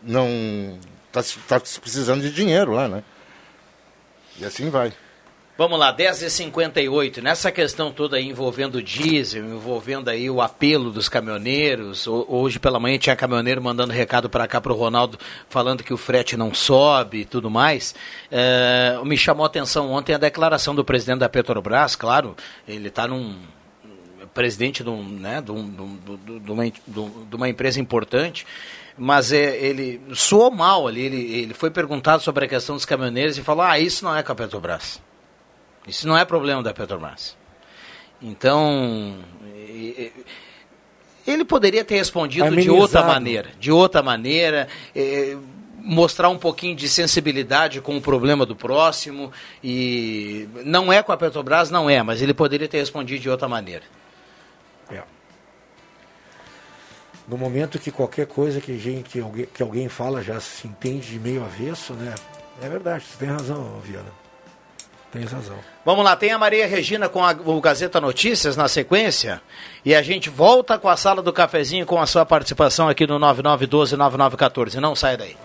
[0.03, 0.77] não
[1.07, 3.03] está tá precisando de dinheiro lá, né?
[4.37, 4.93] E assim vai.
[5.61, 7.21] Vamos lá, 10h58.
[7.21, 12.07] Nessa questão toda aí envolvendo diesel, envolvendo aí o apelo dos caminhoneiros.
[12.07, 15.19] Hoje pela manhã tinha caminhoneiro mandando recado para cá para o Ronaldo,
[15.49, 17.93] falando que o frete não sobe e tudo mais.
[18.31, 22.35] É, me chamou a atenção ontem a declaração do presidente da Petrobras, claro,
[22.67, 23.37] ele está num
[24.33, 25.69] presidente de, um, né, de, um,
[26.43, 28.47] de, uma, de uma empresa importante
[28.97, 31.01] mas é, ele soou mal ali.
[31.01, 34.23] Ele, ele foi perguntado sobre a questão dos caminhoneiros e falou: Ah, isso não é
[34.23, 34.99] com a Petrobras.
[35.87, 37.35] Isso não é problema da Petrobras.
[38.21, 39.17] Então,
[41.25, 42.75] ele poderia ter respondido Amenizado.
[42.75, 44.67] de outra maneira, de outra maneira,
[45.77, 49.31] mostrar um pouquinho de sensibilidade com o problema do próximo
[49.63, 53.47] e não é com a Petrobras, não é, mas ele poderia ter respondido de outra
[53.47, 53.83] maneira.
[54.91, 55.01] É.
[57.27, 61.07] No momento que qualquer coisa que, gente, que, alguém, que alguém fala já se entende
[61.07, 62.13] de meio avesso, né?
[62.61, 64.20] É verdade, você tem razão, Viana.
[65.11, 65.57] Tem razão.
[65.83, 69.41] Vamos lá, tem a Maria Regina com a, o Gazeta Notícias na sequência.
[69.83, 73.19] E a gente volta com a sala do cafezinho com a sua participação aqui no
[73.19, 74.75] 9912-9914.
[74.75, 75.35] Não sai daí.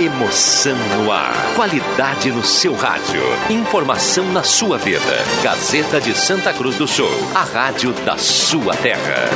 [0.00, 1.34] Emoção no ar.
[1.54, 3.22] Qualidade no seu rádio.
[3.48, 5.00] Informação na sua vida.
[5.42, 7.08] Gazeta de Santa Cruz do Sul.
[7.34, 9.30] A rádio da sua terra.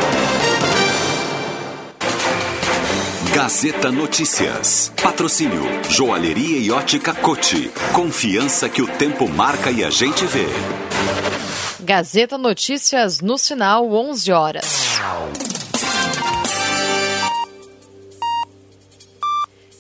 [3.41, 4.93] Gazeta Notícias.
[5.01, 7.71] Patrocínio Joalheria e Ótica Cote.
[7.95, 10.47] Confiança que o tempo marca e a gente vê.
[11.79, 14.67] Gazeta Notícias no sinal 11 horas.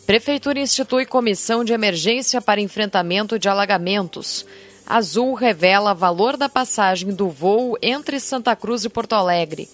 [0.06, 4.46] Prefeitura institui comissão de emergência para enfrentamento de alagamentos.
[4.86, 9.68] Azul revela valor da passagem do voo entre Santa Cruz e Porto Alegre.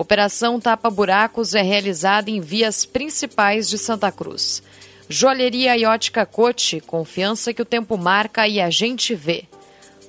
[0.00, 4.62] Operação Tapa Buracos é realizada em vias principais de Santa Cruz.
[5.10, 9.44] Joalheria e ótica Cote, confiança que o tempo marca e a gente vê.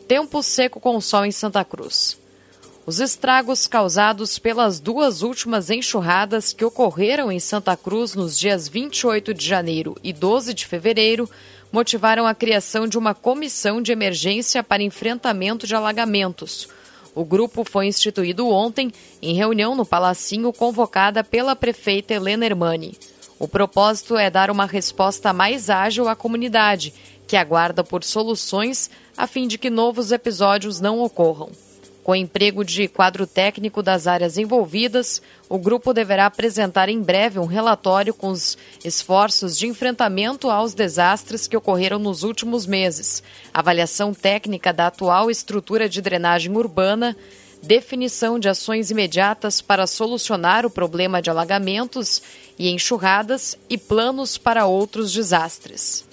[0.08, 2.18] Tempo seco com sol em Santa Cruz.
[2.86, 9.34] Os estragos causados pelas duas últimas enxurradas que ocorreram em Santa Cruz nos dias 28
[9.34, 11.30] de janeiro e 12 de fevereiro
[11.70, 16.70] motivaram a criação de uma comissão de emergência para enfrentamento de alagamentos.
[17.14, 22.98] O grupo foi instituído ontem em reunião no Palacinho convocada pela prefeita Helena Hermani.
[23.38, 26.94] O propósito é dar uma resposta mais ágil à comunidade,
[27.28, 31.50] que aguarda por soluções a fim de que novos episódios não ocorram.
[32.04, 37.46] Com emprego de quadro técnico das áreas envolvidas, o grupo deverá apresentar em breve um
[37.46, 43.22] relatório com os esforços de enfrentamento aos desastres que ocorreram nos últimos meses,
[43.54, 47.16] avaliação técnica da atual estrutura de drenagem urbana,
[47.62, 52.20] definição de ações imediatas para solucionar o problema de alagamentos
[52.58, 56.11] e enxurradas e planos para outros desastres.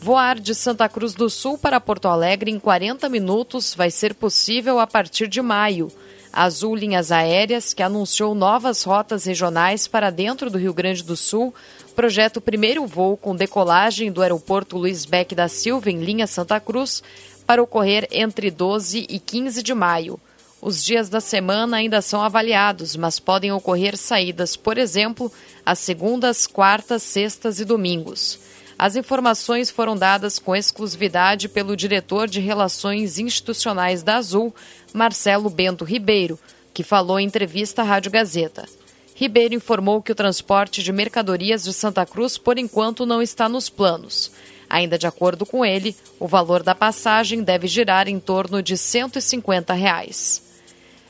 [0.00, 4.78] Voar de Santa Cruz do Sul para Porto Alegre em 40 minutos vai ser possível
[4.78, 5.90] a partir de maio.
[6.32, 11.16] A Azul Linhas Aéreas, que anunciou novas rotas regionais para dentro do Rio Grande do
[11.16, 11.52] Sul,
[11.96, 16.60] projeta o primeiro voo com decolagem do aeroporto Luiz Beck da Silva, em linha Santa
[16.60, 17.02] Cruz,
[17.44, 20.20] para ocorrer entre 12 e 15 de maio.
[20.62, 25.30] Os dias da semana ainda são avaliados, mas podem ocorrer saídas, por exemplo,
[25.66, 28.47] às segundas, quartas, sextas e domingos.
[28.78, 34.54] As informações foram dadas com exclusividade pelo diretor de Relações Institucionais da Azul,
[34.94, 36.38] Marcelo Bento Ribeiro,
[36.72, 38.68] que falou em entrevista à Rádio Gazeta.
[39.16, 43.68] Ribeiro informou que o transporte de mercadorias de Santa Cruz, por enquanto, não está nos
[43.68, 44.30] planos.
[44.70, 49.74] Ainda de acordo com ele, o valor da passagem deve girar em torno de 150
[49.74, 50.40] reais.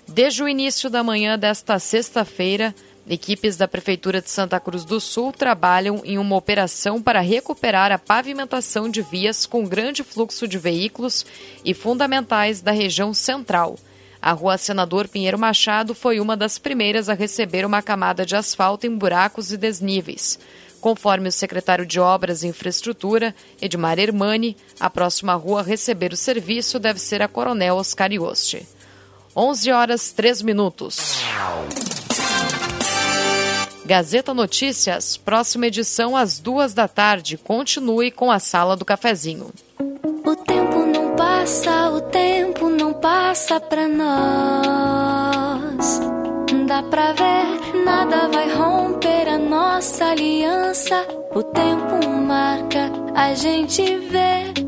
[0.06, 2.74] Desde o início da manhã desta sexta-feira,
[3.08, 7.98] Equipes da Prefeitura de Santa Cruz do Sul trabalham em uma operação para recuperar a
[7.98, 11.24] pavimentação de vias com grande fluxo de veículos
[11.64, 13.78] e fundamentais da região central.
[14.20, 18.86] A rua Senador Pinheiro Machado foi uma das primeiras a receber uma camada de asfalto
[18.86, 20.38] em buracos e desníveis.
[20.80, 26.16] Conforme o secretário de Obras e Infraestrutura, Edmar Hermani, a próxima rua a receber o
[26.16, 28.66] serviço deve ser a Coronel Oscar Ioste.
[29.34, 31.18] 11 horas 3 minutos.
[33.88, 37.38] Gazeta Notícias, próxima edição às duas da tarde.
[37.38, 39.50] Continue com a Sala do Cafezinho.
[40.26, 44.90] O tempo não passa, o tempo não passa pra nós.
[46.66, 51.06] Dá pra ver, nada vai romper a nossa aliança.
[51.34, 54.67] O tempo marca, a gente vê.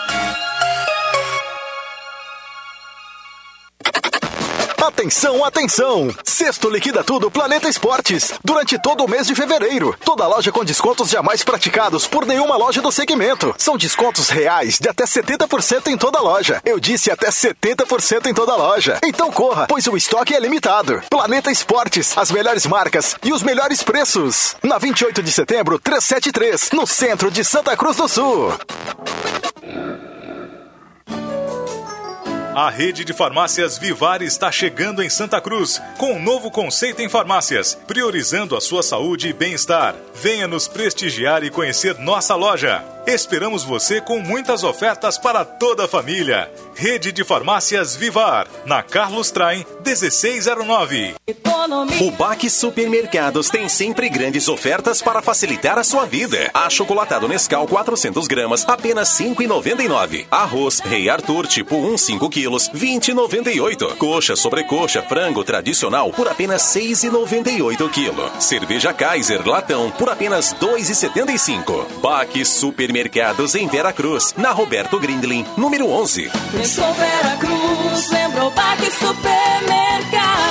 [5.01, 6.15] Atenção, atenção!
[6.23, 8.33] Sexto liquida tudo Planeta Esportes.
[8.45, 9.97] Durante todo o mês de fevereiro.
[10.05, 13.51] Toda loja com descontos jamais praticados por nenhuma loja do segmento.
[13.57, 16.61] São descontos reais de até 70% em toda loja.
[16.63, 18.99] Eu disse até 70% em toda loja.
[19.03, 21.01] Então corra, pois o estoque é limitado.
[21.09, 24.55] Planeta Esportes, as melhores marcas e os melhores preços.
[24.61, 28.53] Na 28 de setembro, 373, no centro de Santa Cruz do Sul.
[32.53, 37.07] A rede de farmácias Vivar está chegando em Santa Cruz com um novo conceito em
[37.07, 39.95] farmácias, priorizando a sua saúde e bem-estar.
[40.21, 42.83] Venha nos prestigiar e conhecer nossa loja.
[43.07, 46.51] Esperamos você com muitas ofertas para toda a família.
[46.75, 51.15] Rede de Farmácias Vivar, na Carlos Traem 1609.
[51.99, 56.49] O Baque Supermercados tem sempre grandes ofertas para facilitar a sua vida.
[56.53, 60.25] Achocolatado Nescau 400 gramas, apenas 5,99.
[60.29, 63.97] Arroz Rei Arthur tipo 1 5 quilos, 20,98.
[63.97, 68.31] Coxa sobrecoxa frango tradicional por apenas 6,98 quilo.
[68.39, 71.99] Cerveja Kaiser latão por apenas 2,75.
[72.01, 72.90] Baque Supermercados
[73.55, 76.29] em Vera Cruz, na Roberto Grindlin, número 11.
[76.51, 80.50] Pensou Vera Cruz, lembrou Baque Supermercado.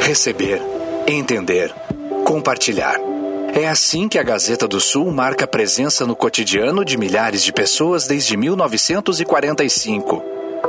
[0.00, 0.60] Receber,
[1.06, 1.74] entender,
[2.24, 2.98] compartilhar.
[3.54, 8.06] É assim que a Gazeta do Sul marca presença no cotidiano de milhares de pessoas
[8.06, 10.22] desde 1945.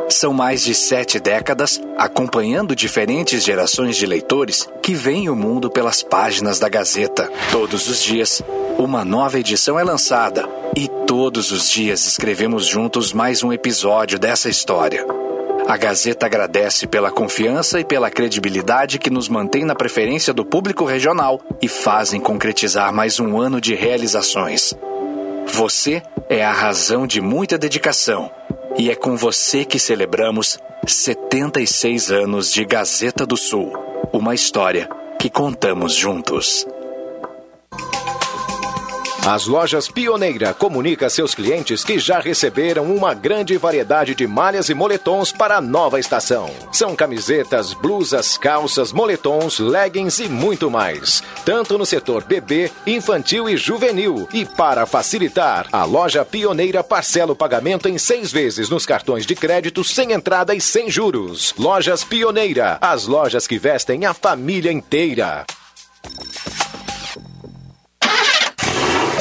[0.10, 6.04] São mais de sete décadas acompanhando diferentes gerações de leitores que veem o mundo pelas
[6.04, 7.32] páginas da Gazeta.
[7.52, 8.42] Todos os dias,
[8.78, 14.50] uma nova edição é lançada e todos os dias escrevemos juntos mais um episódio dessa
[14.50, 15.23] história.
[15.68, 20.84] A Gazeta agradece pela confiança e pela credibilidade que nos mantém na preferência do público
[20.84, 24.74] regional e fazem concretizar mais um ano de realizações.
[25.48, 28.30] Você é a razão de muita dedicação
[28.78, 33.72] e é com você que celebramos 76 anos de Gazeta do Sul,
[34.12, 36.68] uma história que contamos juntos.
[39.26, 44.68] As lojas Pioneira comunica a seus clientes que já receberam uma grande variedade de malhas
[44.68, 46.50] e moletons para a nova estação.
[46.74, 51.24] São camisetas, blusas, calças, moletons, leggings e muito mais.
[51.46, 54.28] Tanto no setor bebê, infantil e juvenil.
[54.34, 59.36] E para facilitar, a loja Pioneira parcela o pagamento em seis vezes nos cartões de
[59.36, 61.56] crédito sem entrada e sem juros.
[61.58, 65.46] Lojas Pioneira, as lojas que vestem a família inteira.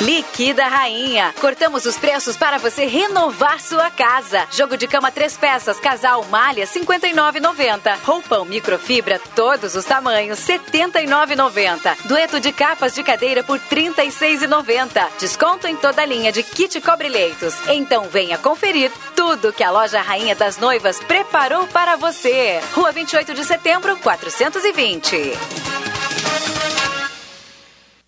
[0.00, 1.32] Liquida Rainha.
[1.40, 4.46] Cortamos os preços para você renovar sua casa.
[4.50, 7.98] Jogo de cama três peças, casal malha 59,90.
[8.04, 11.96] Roupão microfibra todos os tamanhos 79,90.
[12.04, 15.08] Dueto de capas de cadeira por 36,90.
[15.18, 17.54] Desconto em toda a linha de kit cobre-leitos.
[17.68, 22.60] Então venha conferir tudo que a loja Rainha das Noivas preparou para você.
[22.74, 25.93] Rua 28 de Setembro, 420.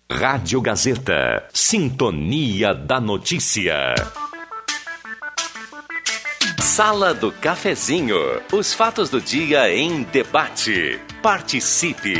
[0.09, 1.45] Rádio Gazeta.
[1.53, 3.93] Sintonia da Notícia.
[6.61, 8.17] Sala do Cafezinho.
[8.51, 10.97] Os fatos do dia em debate.
[11.21, 12.15] Participe.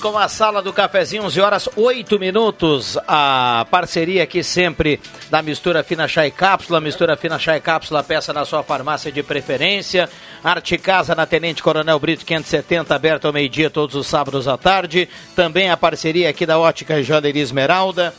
[0.00, 2.98] Com a sala do cafezinho, 11 horas 8 minutos.
[3.06, 4.98] A parceria aqui sempre
[5.28, 6.80] da mistura fina chá e cápsula.
[6.80, 10.08] Mistura fina chá e cápsula, peça na sua farmácia de preferência.
[10.42, 15.08] Arte Casa na Tenente Coronel Brito 570, aberto ao meio-dia todos os sábados à tarde.
[15.36, 18.14] Também a parceria aqui da Ótica Joalheria Esmeralda.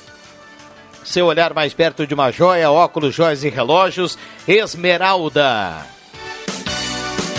[1.03, 4.17] Seu olhar mais perto de uma joia, óculos, joias e relógios.
[4.47, 6.00] Esmeralda.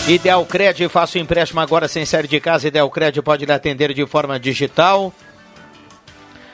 [0.09, 2.67] Ideal Cred, faça o empréstimo agora sem sair de casa.
[2.67, 5.13] Ideal Cred pode lhe atender de forma digital.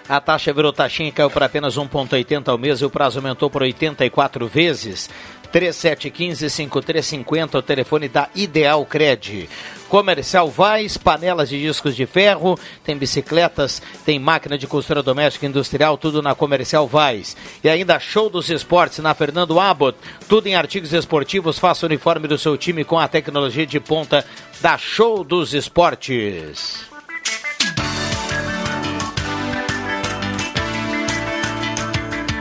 [0.07, 3.49] A taxa virou taxinha e caiu para apenas 1,80 ao mês e o prazo aumentou
[3.49, 5.09] por 84 vezes.
[5.53, 9.49] 3715-5350, o telefone da Ideal Cred.
[9.89, 15.49] Comercial Vaz, panelas de discos de ferro, tem bicicletas, tem máquina de costura doméstica e
[15.49, 17.35] industrial, tudo na Comercial Vaz.
[17.65, 19.97] E ainda show dos esportes na Fernando Abbott,
[20.29, 24.27] tudo em artigos esportivos, faça o uniforme do seu time com a tecnologia de ponta
[24.61, 26.98] da Show dos Esportes.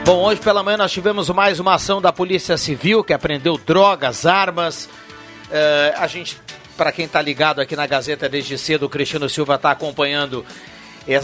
[0.08, 4.24] Bom, hoje pela manhã nós tivemos mais uma ação da Polícia Civil que apreendeu drogas,
[4.24, 4.86] armas.
[4.86, 6.40] Uh, a gente,
[6.78, 10.46] para quem está ligado aqui na Gazeta desde cedo, o Cristiano Silva está acompanhando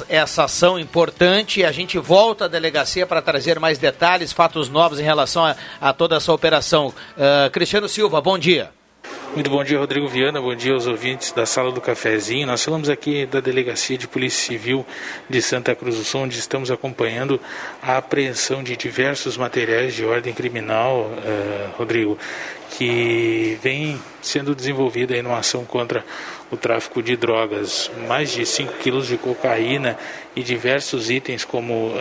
[0.06, 5.02] essa ação importante a gente volta à delegacia para trazer mais detalhes, fatos novos em
[5.02, 6.88] relação a, a toda essa operação.
[6.88, 8.70] Uh, Cristiano Silva, bom dia.
[9.34, 10.40] Muito bom dia, Rodrigo Viana.
[10.40, 12.46] Bom dia aos ouvintes da Sala do Cafezinho.
[12.46, 14.86] Nós falamos aqui da Delegacia de Polícia Civil
[15.28, 17.40] de Santa Cruz do Sul, onde estamos acompanhando
[17.82, 22.16] a apreensão de diversos materiais de ordem criminal, uh, Rodrigo,
[22.70, 26.04] que vem sendo desenvolvida em uma ação contra
[26.50, 27.90] o tráfico de drogas.
[28.08, 29.98] Mais de 5 quilos de cocaína
[30.34, 31.92] e diversos itens como uh,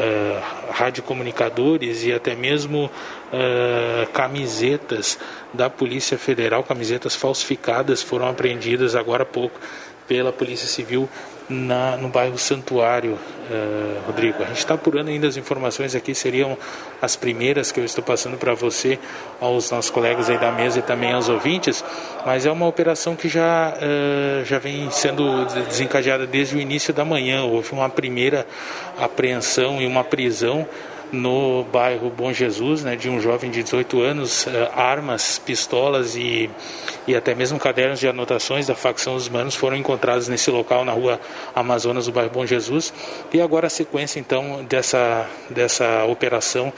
[0.72, 5.18] radiocomunicadores e até mesmo uh, camisetas
[5.54, 9.60] da Polícia Federal, camisetas falsificadas, foram apreendidas agora há pouco
[10.08, 11.08] pela Polícia Civil
[11.50, 14.44] na, no bairro Santuário, uh, Rodrigo.
[14.44, 16.58] A gente está apurando ainda as informações aqui, seriam
[17.02, 18.98] as primeiras que eu estou passando para você,
[19.40, 21.84] aos nossos colegas aí da mesa e também aos ouvintes,
[22.26, 27.04] mas é uma operação que já, uh, já vem sendo desencadeada desde o início da
[27.04, 27.44] manhã.
[27.44, 28.48] Houve uma primeira
[28.98, 30.68] apreensão e uma prisão
[31.14, 36.50] no bairro Bom Jesus, né, de um jovem de 18 anos, uh, armas, pistolas e,
[37.08, 40.92] e até mesmo cadernos de anotações da facção dos manos foram encontrados nesse local na
[40.92, 41.22] rua
[41.54, 42.92] Amazonas do bairro Bom Jesus.
[43.32, 46.74] E agora a sequência então dessa, dessa operação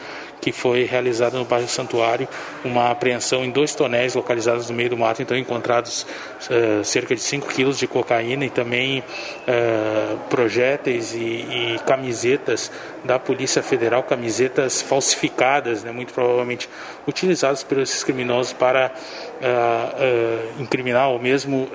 [0.45, 2.27] que foi realizada no bairro Santuário,
[2.63, 6.05] uma apreensão em dois tonéis localizados no meio do mato, então encontrados
[6.51, 12.71] uh, cerca de 5 quilos de cocaína e também uh, projéteis e, e, camisetas
[13.03, 16.69] da Polícia Federal, camisetas falsificadas, né, muito provavelmente
[17.07, 21.67] utilizadas esses criminosos para uh, incriminar ou mesmo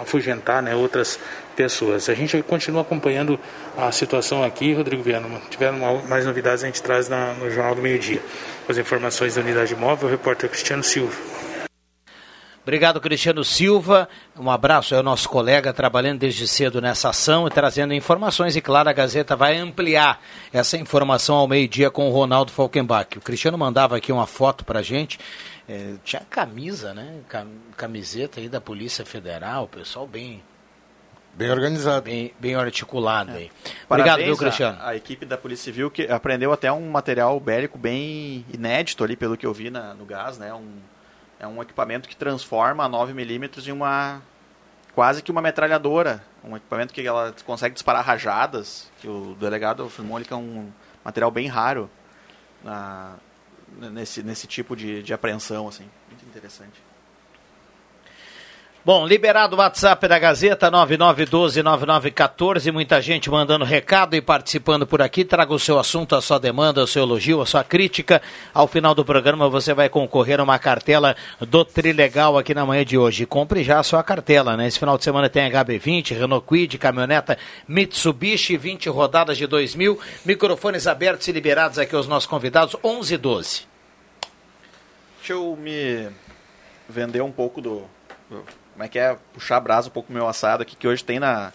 [0.00, 1.18] afugentar né, outras
[1.58, 2.08] pessoas.
[2.08, 3.36] A gente continua acompanhando
[3.76, 5.28] a situação aqui, Rodrigo Viana.
[5.50, 5.76] Tiveram
[6.08, 8.22] mais novidades, a gente traz na, no Jornal do Meio Dia.
[8.68, 11.16] As informações da Unidade Móvel, o repórter Cristiano Silva.
[12.62, 14.08] Obrigado, Cristiano Silva.
[14.38, 18.54] Um abraço, é o nosso colega trabalhando desde cedo nessa ação e trazendo informações.
[18.54, 23.18] E claro, a Gazeta vai ampliar essa informação ao meio-dia com o Ronaldo Falkenbach.
[23.18, 25.18] O Cristiano mandava aqui uma foto para gente.
[25.68, 27.16] É, tinha camisa, né?
[27.76, 30.40] Camiseta aí da Polícia Federal, pessoal bem
[31.38, 32.02] Bem organizado.
[32.02, 33.34] Bem, bem articulado é.
[33.36, 33.52] aí.
[33.88, 34.76] Obrigado, viu, Cristiano?
[34.80, 39.14] A, a, equipe da Polícia Civil que aprendeu até um material bélico bem inédito ali,
[39.14, 40.52] pelo que eu vi na, no gás, né?
[40.52, 40.80] Um,
[41.38, 44.20] é um equipamento que transforma a 9mm em uma
[44.96, 46.24] quase que uma metralhadora.
[46.42, 50.72] Um equipamento que ela consegue disparar rajadas, que o delegado afirmou que é um
[51.04, 51.88] material bem raro
[52.64, 53.14] na,
[53.92, 55.88] nesse, nesse tipo de, de apreensão, assim.
[56.08, 56.87] Muito interessante.
[58.84, 65.24] Bom, liberado o WhatsApp da Gazeta 99129914, muita gente mandando recado e participando por aqui.
[65.24, 68.22] Traga o seu assunto, a sua demanda, o seu elogio, a sua crítica.
[68.54, 72.84] Ao final do programa você vai concorrer a uma cartela do Trilegal aqui na manhã
[72.84, 73.26] de hoje.
[73.26, 74.68] Compre já a sua cartela, né?
[74.68, 79.98] Esse final de semana tem HB20, Renault Quid, caminhoneta Mitsubishi, 20 rodadas de 2000.
[80.24, 83.62] Microfones abertos e liberados aqui aos nossos convidados, 11 e 12.
[85.18, 86.08] Deixa eu me
[86.88, 87.82] vender um pouco do
[88.78, 91.18] como é que é, puxar a brasa um pouco meu assado aqui, que hoje tem
[91.18, 91.52] na,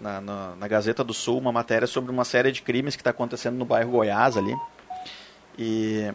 [0.00, 3.10] na, na, na Gazeta do Sul uma matéria sobre uma série de crimes que está
[3.10, 4.56] acontecendo no bairro Goiás ali.
[5.58, 6.10] E,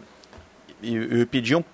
[0.82, 1.64] e, e pediam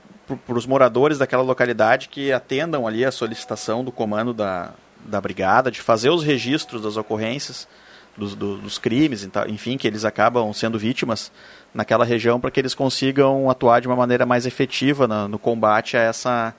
[0.46, 4.74] para os moradores daquela localidade que atendam ali a solicitação do comando da,
[5.06, 7.66] da brigada de fazer os registros das ocorrências,
[8.14, 11.32] dos, do, dos crimes, enfim, que eles acabam sendo vítimas
[11.72, 16.00] naquela região para que eles consigam atuar de uma maneira mais efetiva no combate a
[16.00, 16.54] essa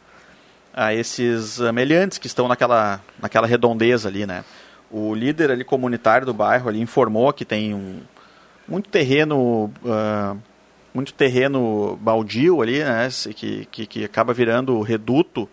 [0.78, 4.46] a esses amelhantes que estão naquela, naquela redondeza ali, né?
[4.92, 8.00] O líder ali comunitário do bairro ali informou que tem um,
[8.68, 10.38] muito terreno uh,
[10.94, 13.10] muito terreno baldio ali, né?
[13.36, 15.50] Que, que, que acaba virando reduto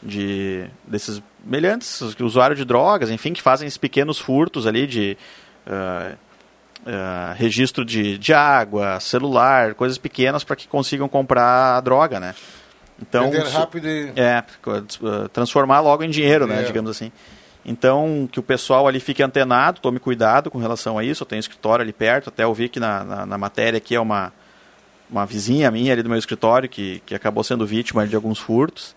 [0.00, 5.18] de desses meliantes, usuários de drogas, enfim, que fazem esses pequenos furtos ali de
[5.66, 6.14] uh,
[6.86, 12.32] uh, registro de, de água, celular, coisas pequenas para que consigam comprar a droga, né?
[13.00, 14.12] Então, Vender rápido e...
[14.16, 14.42] É,
[15.32, 16.64] transformar logo em dinheiro, né, é.
[16.64, 17.12] digamos assim.
[17.64, 21.22] Então, que o pessoal ali fique antenado, tome cuidado com relação a isso.
[21.22, 24.00] Eu tenho um escritório ali perto, até ouvi que na, na, na, matéria aqui é
[24.00, 24.32] uma,
[25.10, 28.96] uma vizinha minha ali do meu escritório que, que acabou sendo vítima de alguns furtos.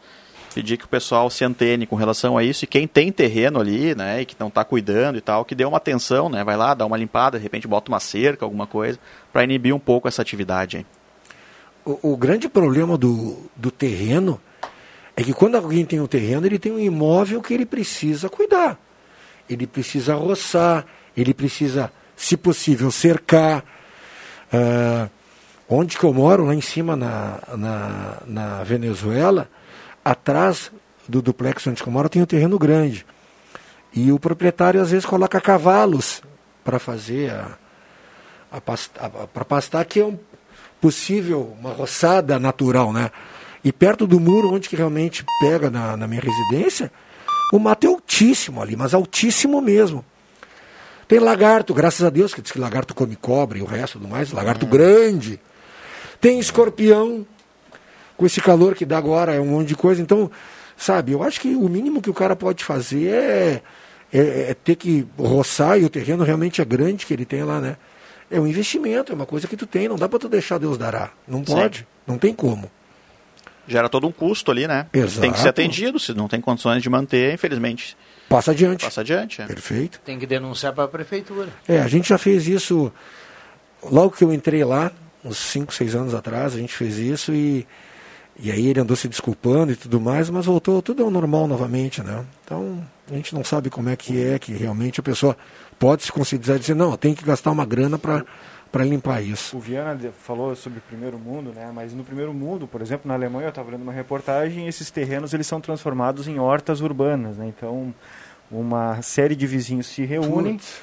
[0.53, 2.63] Pedir que o pessoal se antene com relação a isso.
[2.63, 5.65] E quem tem terreno ali, né, e que não está cuidando e tal, que dê
[5.65, 8.97] uma atenção, né, vai lá, dá uma limpada, de repente bota uma cerca, alguma coisa,
[9.31, 10.85] para inibir um pouco essa atividade aí
[11.85, 14.39] o, o, grande problema do, do terreno
[15.15, 18.79] é que quando alguém tem um terreno, ele tem um imóvel que ele precisa cuidar.
[19.49, 23.63] Ele precisa roçar, ele precisa, se possível, cercar.
[24.53, 25.09] Uh,
[25.67, 29.49] onde que eu moro, lá em cima na, na, na Venezuela,
[30.03, 30.71] atrás
[31.07, 33.05] do duplex onde eu moro tem um terreno grande.
[33.93, 36.21] E o proprietário às vezes coloca cavalos
[36.63, 37.57] para fazer a,
[38.51, 40.17] a, a para pastar, que é um
[40.81, 43.11] possível uma roçada natural, né?
[43.63, 46.91] E perto do muro onde que realmente pega na, na minha residência,
[47.53, 50.03] o mato é altíssimo ali, mas altíssimo mesmo.
[51.07, 54.07] Tem lagarto, graças a Deus, que diz que lagarto come cobre e o resto do
[54.07, 54.71] mais, lagarto uhum.
[54.71, 55.39] grande.
[56.19, 57.25] Tem escorpião,
[58.17, 60.01] com esse calor que dá agora, é um monte de coisa.
[60.01, 60.31] Então,
[60.77, 63.61] sabe, eu acho que o mínimo que o cara pode fazer é,
[64.11, 67.59] é, é ter que roçar, e o terreno realmente é grande que ele tem lá,
[67.59, 67.77] né?
[68.31, 70.77] É um investimento, é uma coisa que tu tem, não dá para tu deixar Deus
[70.77, 71.11] dará.
[71.27, 71.85] Não pode, Sim.
[72.07, 72.71] não tem como
[73.67, 74.87] gera todo um custo ali, né?
[74.93, 75.21] Exato.
[75.21, 77.95] Tem que ser atendido, se não tem condições de manter, infelizmente.
[78.27, 78.85] Passa adiante.
[78.85, 79.41] Passa adiante.
[79.41, 79.45] É.
[79.45, 79.99] Perfeito.
[80.03, 81.49] Tem que denunciar para a prefeitura.
[81.67, 82.91] É, a gente já fez isso
[83.83, 84.91] logo que eu entrei lá,
[85.23, 87.65] uns 5, 6 anos atrás, a gente fez isso e,
[88.39, 92.01] e aí ele andou se desculpando e tudo mais, mas voltou tudo ao normal novamente,
[92.01, 92.25] né?
[92.43, 95.37] Então, a gente não sabe como é que é, que realmente a pessoa
[95.81, 98.23] pode se considerar e dizer, não, tem que gastar uma grana para
[98.71, 99.57] para limpar isso.
[99.57, 101.69] O Viana falou sobre o primeiro mundo, né?
[101.75, 105.33] Mas no primeiro mundo, por exemplo, na Alemanha, eu estava lendo uma reportagem, esses terrenos
[105.33, 107.47] eles são transformados em hortas urbanas, né?
[107.47, 107.93] Então,
[108.49, 110.79] uma série de vizinhos se reúnem Putz.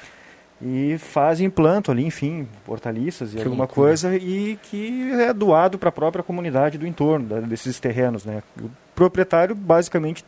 [0.61, 3.87] e fazem planto ali, enfim, hortaliças e que alguma loucura.
[3.87, 8.43] coisa e que é doado para a própria comunidade do entorno desses terrenos, né?
[8.61, 10.23] O proprietário basicamente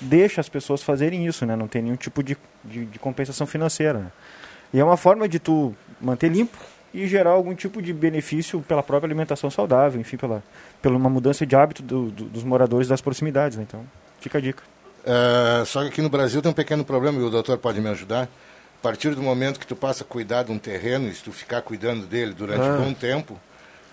[0.00, 1.56] deixa as pessoas fazerem isso, né?
[1.56, 3.98] Não tem nenhum tipo de, de, de compensação financeira.
[3.98, 4.12] Né?
[4.72, 6.58] E é uma forma de tu manter limpo
[6.92, 10.42] e gerar algum tipo de benefício pela própria alimentação saudável, enfim, pela,
[10.80, 13.58] pela uma mudança de hábito do, do, dos moradores das proximidades.
[13.58, 13.64] Né?
[13.66, 13.84] Então,
[14.20, 14.62] fica a dica.
[15.04, 17.88] Uh, só que aqui no Brasil tem um pequeno problema, e o doutor pode me
[17.88, 18.24] ajudar.
[18.24, 21.32] A partir do momento que tu passa a cuidar de um terreno, e se tu
[21.32, 22.74] ficar cuidando dele durante ah.
[22.74, 23.38] um bom tempo,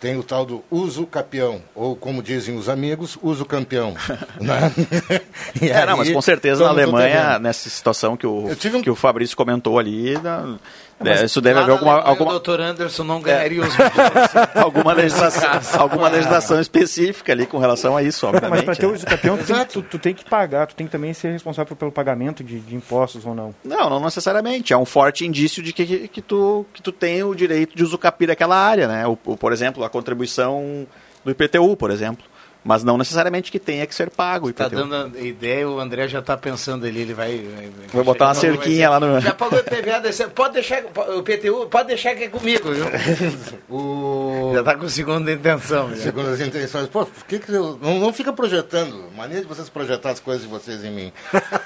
[0.06, 3.96] tem o tal do uso capião, ou como dizem os amigos, uso campeão.
[4.40, 4.72] né?
[5.60, 8.82] é, aí, não, mas com certeza na Alemanha, nessa situação que o, um...
[8.84, 10.58] que o Fabrício comentou ali, na,
[11.00, 12.00] mas é, isso deve haver alguma.
[12.02, 12.30] alguma...
[12.30, 13.68] O doutor Anderson não ganharia é.
[13.68, 13.76] os
[14.56, 18.52] alguma legislação, alguma legislação específica ali com relação a isso, obviamente.
[18.58, 20.86] Mas para ter o uso campeão, tu tem, tu, tu, tem que pagar, tu tem
[20.86, 23.54] que também ser responsável pelo pagamento de, de, impostos ou não.
[23.64, 24.72] Não, não necessariamente.
[24.72, 28.30] É um forte indício de que, que, tu, que tu tem o direito de usucapiar
[28.30, 29.06] daquela área, né?
[29.06, 30.88] O, o, por exemplo, a contribuição
[31.26, 32.26] do IPTU, por exemplo
[32.66, 34.50] mas não necessariamente que tenha que ser pago.
[34.50, 37.38] Está dando ideia, o André já está pensando ali, ele vai...
[37.38, 39.22] Vai, vai botar uma cerquinha lá no...
[39.22, 42.86] Já pagou o IPVA, pode deixar, o PTU, pode deixar que é comigo, viu?
[43.70, 44.52] o...
[44.56, 45.96] Já está com segunda intenção.
[45.96, 46.88] Segundas intenções.
[46.88, 50.50] Pô, que que eu, não, não fica projetando, mania de vocês projetar as coisas de
[50.50, 51.14] vocês em mim.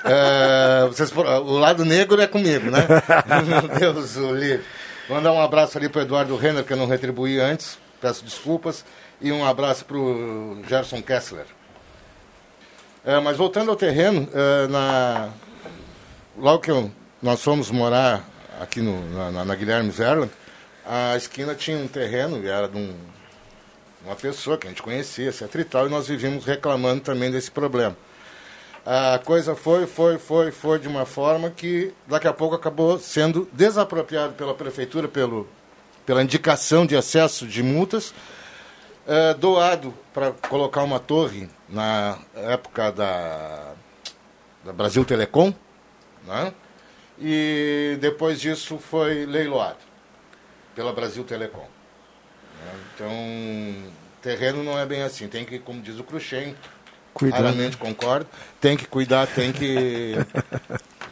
[0.03, 2.85] é, vocês, o lado negro é comigo, né?
[3.45, 4.65] Meu Deus, o livre.
[5.09, 8.83] Mandar um abraço ali para Eduardo Renner, que eu não retribuí antes, peço desculpas
[9.21, 11.45] e um abraço para o Gerson Kessler.
[13.05, 15.29] É, mas voltando ao terreno, é, na...
[16.37, 16.91] logo que eu,
[17.21, 18.27] nós fomos morar
[18.59, 20.31] aqui no, na, na, Guilherme Zerland,
[20.85, 22.93] a esquina tinha um terreno, e era de um,
[24.05, 27.95] uma pessoa que a gente conhecia, etc e e nós vivíamos reclamando também desse problema.
[28.85, 33.47] A coisa foi, foi, foi, foi de uma forma que daqui a pouco acabou sendo
[33.51, 35.47] desapropriado pela prefeitura pelo,
[36.05, 38.13] pela indicação de excesso de multas,
[39.07, 43.73] é, doado para colocar uma torre na época da,
[44.63, 45.53] da Brasil Telecom,
[46.25, 46.53] né?
[47.19, 49.79] e depois disso foi leiloado
[50.75, 51.59] pela Brasil Telecom.
[51.59, 52.71] Né?
[52.93, 53.91] Então,
[54.21, 56.55] terreno não é bem assim, tem que, como diz o Cruxem,
[57.31, 58.27] raramente concordo,
[58.61, 60.15] tem que cuidar, tem que...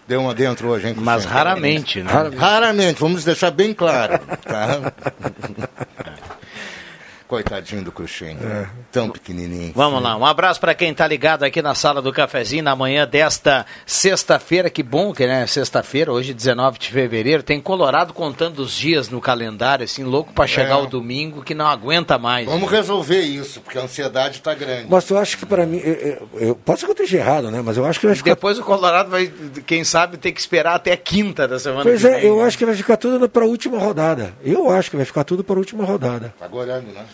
[0.07, 0.95] Deu uma dentro hoje, hein?
[0.97, 2.09] Mas raramente, né?
[2.37, 4.17] Raramente, vamos deixar bem claro.
[4.41, 4.93] Tá?
[7.27, 8.37] Coitadinho do Cruxem.
[8.41, 8.67] É.
[8.91, 9.73] Tão pequenininho.
[9.75, 13.05] Vamos lá, um abraço para quem está ligado aqui na sala do cafezinho na manhã
[13.05, 14.69] desta sexta-feira.
[14.69, 15.45] Que bom que, né?
[15.45, 17.43] Sexta-feira, hoje 19 de fevereiro.
[17.43, 20.83] Tem Colorado contando os dias no calendário, assim, louco para chegar é.
[20.83, 22.47] o domingo que não aguenta mais.
[22.47, 22.77] Vamos né?
[22.77, 24.87] resolver isso, porque a ansiedade está grande.
[24.89, 27.51] Mas eu acho que para mim, eu, eu, eu, pode ser que eu esteja errado,
[27.51, 27.61] né?
[27.61, 28.31] Mas eu acho que vai ficar.
[28.31, 29.31] Depois o Colorado vai,
[29.65, 32.43] quem sabe, ter que esperar até a quinta da semana pois é, vem, eu né?
[32.45, 34.33] acho que vai ficar tudo para a última rodada.
[34.43, 36.33] Eu acho que vai ficar tudo para a última rodada.
[36.39, 37.05] Tá gorando, né?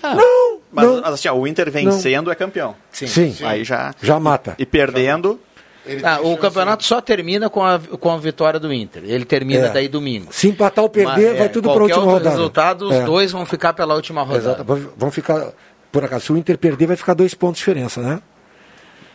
[0.73, 2.31] Mas não, assim, ó, o Inter vencendo não.
[2.31, 2.75] é campeão.
[2.91, 3.07] Sim.
[3.07, 3.35] Sim.
[3.45, 3.93] Aí já.
[4.01, 4.55] Já mata.
[4.57, 5.39] E perdendo.
[6.01, 9.03] Ah, o campeonato só termina com a, com a vitória do Inter.
[9.05, 9.69] Ele termina é.
[9.69, 10.31] daí domingo.
[10.31, 12.29] Se empatar ou perder, Mas, vai é, tudo para a última rodada.
[12.29, 13.03] resultado, os é.
[13.03, 14.63] dois vão ficar pela última rodada.
[14.63, 14.93] Exato.
[14.97, 15.51] Vão ficar.
[15.91, 18.21] Por acaso, se o Inter perder, vai ficar dois pontos de diferença, né?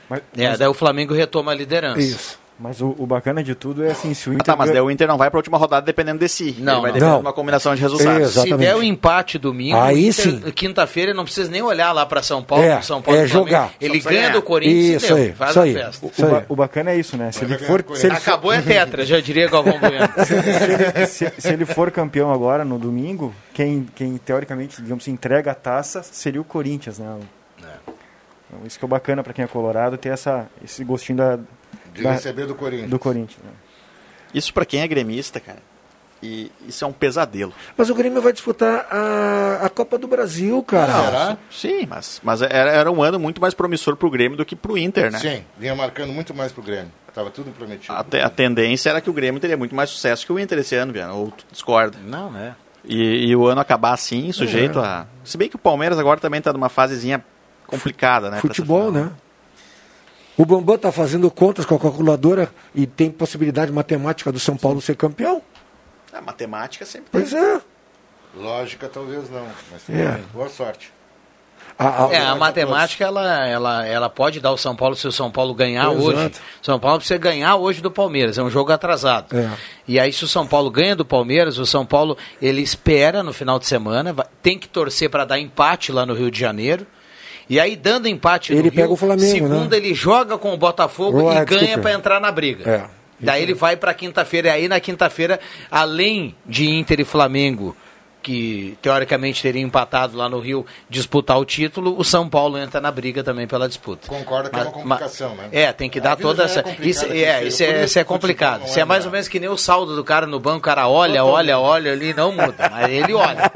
[0.08, 2.00] Mas, é, daí o Flamengo retoma a liderança.
[2.00, 2.37] Isso.
[2.58, 4.42] Mas o, o, bacana de tudo é assim, se o Inter...
[4.42, 6.56] Ah, tá, mas daí o Inter não vai para a última rodada dependendo de si.
[6.58, 6.92] Não, Ele vai não.
[6.94, 7.14] depender não.
[7.16, 8.32] de uma combinação de resultados.
[8.32, 10.40] Se der o empate domingo, Aí Inter, sim.
[10.50, 13.72] quinta-feira não precisa nem olhar lá para São Paulo, É, São Paulo é jogar.
[13.80, 14.32] Ele ganha ganhar.
[14.32, 15.74] do Corinthians Isso e deu, aí, faz isso a aí.
[15.74, 16.06] festa.
[16.06, 17.30] O, ba o, bacana é isso, né?
[17.30, 20.08] Se ele for, se ele Acabou é tetra, já diria Galvão Bueno.
[20.26, 25.52] se, ele, se, se, ele for campeão agora no domingo, quem, quem teoricamente, digamos, entrega
[25.52, 27.18] a taça seria o Corinthians, né?
[28.48, 31.38] Então, isso que é bacana para quem é colorado, ter essa, esse gostinho da,
[31.98, 32.90] de da, receber do Corinthians.
[32.90, 33.50] Do Corinthians né?
[34.32, 35.58] Isso para quem é gremista, cara.
[36.22, 37.52] E isso é um pesadelo.
[37.76, 40.92] Mas o Grêmio vai disputar a, a Copa do Brasil, cara.
[40.92, 41.38] Não, Será?
[41.50, 44.76] Sim, mas, mas era, era um ano muito mais promissor pro Grêmio do que pro
[44.76, 45.18] Inter, né?
[45.18, 46.90] Sim, vinha marcando muito mais pro Grêmio.
[47.14, 47.94] Tava tudo prometido.
[47.94, 50.58] A, te, a tendência era que o Grêmio teria muito mais sucesso que o Inter
[50.58, 51.98] esse ano, Viana, ou tu discorda?
[52.04, 52.56] Não, né?
[52.84, 54.82] E, e, o ano acabar assim, sujeito é.
[54.82, 55.06] a.
[55.22, 57.22] Se bem que o Palmeiras agora também tá numa fasezinha
[57.66, 58.40] complicada, né?
[58.40, 59.10] Futebol, né?
[60.38, 64.80] O Bambam está fazendo contas com a calculadora e tem possibilidade matemática do São Paulo
[64.80, 65.42] ser campeão?
[66.12, 67.60] A matemática sempre Pois é.
[68.36, 70.20] Lógica talvez não, mas É.
[70.32, 70.92] boa sorte.
[71.76, 75.12] A, a, é, a matemática ela, ela, ela pode dar o São Paulo se o
[75.12, 76.02] São Paulo ganhar Exato.
[76.02, 76.32] hoje.
[76.62, 79.36] São Paulo precisa ganhar hoje do Palmeiras, é um jogo atrasado.
[79.36, 79.50] É.
[79.88, 83.32] E aí se o São Paulo ganha do Palmeiras, o São Paulo ele espera no
[83.32, 86.86] final de semana, vai, tem que torcer para dar empate lá no Rio de Janeiro.
[87.48, 89.76] E aí, dando empate Ele no pega Rio, o Flamengo, segunda né?
[89.76, 92.70] ele joga com o Botafogo e ganha para entrar na briga.
[92.70, 92.98] É.
[93.20, 94.48] Daí ele vai para quinta-feira.
[94.48, 95.40] E aí na quinta-feira,
[95.70, 97.74] além de Inter e Flamengo,
[98.28, 102.90] que teoricamente teria empatado lá no Rio, disputar o título, o São Paulo entra na
[102.90, 104.06] briga também pela disputa.
[104.06, 105.48] Concordo que é uma complicação, né?
[105.50, 106.62] É, tem que A dar toda é essa.
[106.62, 108.60] complicada, isso é, isso é, isso é complicado.
[108.60, 110.58] não Isso é é mais ou menos que nem o saldo do cara no banco,
[110.58, 112.68] o cara olha, olha, olha ali, não muda.
[112.70, 113.50] Mas ele olha.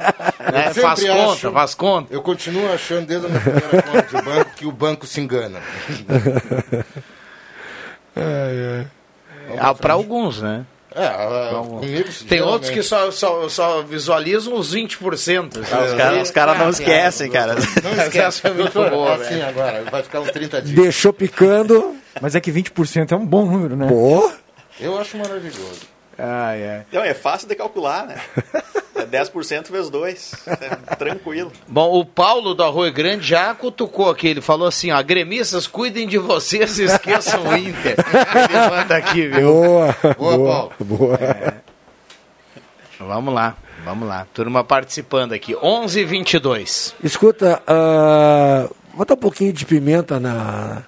[0.51, 0.73] né?
[0.73, 2.14] Faz sempre conta, acho- faz conta.
[2.14, 5.61] Eu continuo achando desde a minha primeira conta de banco que o banco se engana.
[9.59, 10.64] Ah, para alguns, né?
[10.95, 15.57] É, ah, comigo, Tem outros que só, só, só visualizam os 20%.
[15.70, 17.55] Ah, os caras- os caras não esquecem, cara.
[17.55, 18.18] Não esquece.
[18.20, 19.47] Essa é muito boa, assim velho.
[19.49, 20.74] agora, vai ficar uns 30 dias.
[20.76, 21.97] Deixou picando.
[22.20, 23.86] Mas é que 20% é um bom número, né?
[23.88, 24.30] Pô.
[24.78, 25.80] Eu acho maravilhoso.
[26.18, 26.82] Ah, é.
[26.88, 28.16] Então, é fácil de calcular, né?
[29.13, 30.35] É 10% vezes 2.
[30.47, 31.53] É tranquilo.
[31.69, 34.27] Bom, o Paulo do Arroio Grande já cutucou aqui.
[34.29, 37.97] Ele falou assim: ó, gremistas, cuidem de vocês e esqueçam o Inter.
[38.49, 39.53] Ele manda aqui, viu?
[39.53, 40.73] Boa, Boa, boa, Paulo.
[40.81, 41.19] boa.
[42.99, 44.27] Vamos lá, vamos lá.
[44.33, 45.57] Turma participando aqui.
[45.61, 50.83] 11 e 22 Escuta, ah, botar um pouquinho de pimenta na,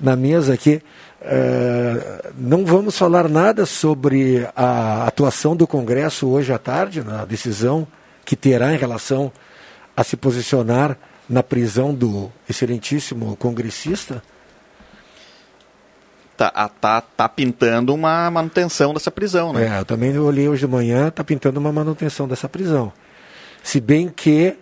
[0.00, 0.82] na mesa aqui.
[1.22, 7.86] Ah, não vamos falar nada sobre a atuação do Congresso hoje à tarde, na decisão
[8.24, 9.30] que terá em relação
[9.96, 10.96] a se posicionar
[11.28, 14.22] na prisão do excelentíssimo congressista.
[16.36, 19.76] Tá, a- tá, tá pintando uma manutenção dessa prisão, né?
[19.76, 22.90] É, eu também olhei hoje de manhã, está pintando uma manutenção dessa prisão.
[23.62, 24.56] Se bem que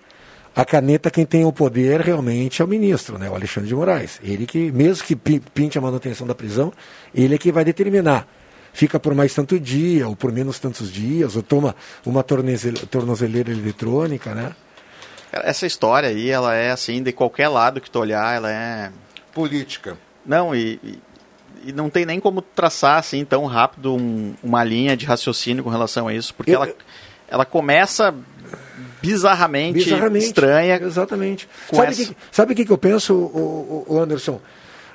[0.61, 4.19] a caneta quem tem o poder realmente é o ministro, né, o Alexandre de Moraes.
[4.25, 6.73] Ele que, mesmo que pi- pinte a manutenção da prisão,
[7.15, 8.27] ele é que vai determinar.
[8.73, 13.53] Fica por mais tanto dia, ou por menos tantos dias, ou toma uma tornozele- tornozeleira
[13.53, 14.53] eletrônica, né?
[15.31, 18.91] Essa história aí, ela é assim, de qualquer lado que tu olhar, ela é.
[19.33, 19.97] Política.
[20.27, 20.99] Não, e, e,
[21.67, 25.71] e não tem nem como traçar assim tão rápido um- uma linha de raciocínio com
[25.71, 26.75] relação a isso, porque Eu- ela,
[27.29, 28.13] ela começa
[29.03, 30.27] bizarramente, Bizarramente.
[30.27, 30.81] estranha.
[30.83, 31.49] Exatamente.
[31.73, 34.41] Sabe o que, sabe que que eu penso, o, o, Anderson?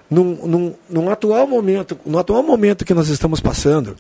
[0.10, 3.96] Num, num, num atual momento, no atual momento que nós estamos passando,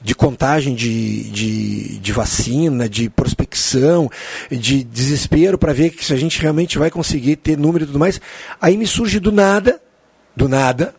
[0.00, 4.08] de contagem de, de, de vacina, de prospecção,
[4.50, 7.98] de desespero para ver que se a gente realmente vai conseguir ter número e tudo
[7.98, 8.18] mais,
[8.60, 9.78] aí me surge do nada,
[10.34, 10.94] do nada,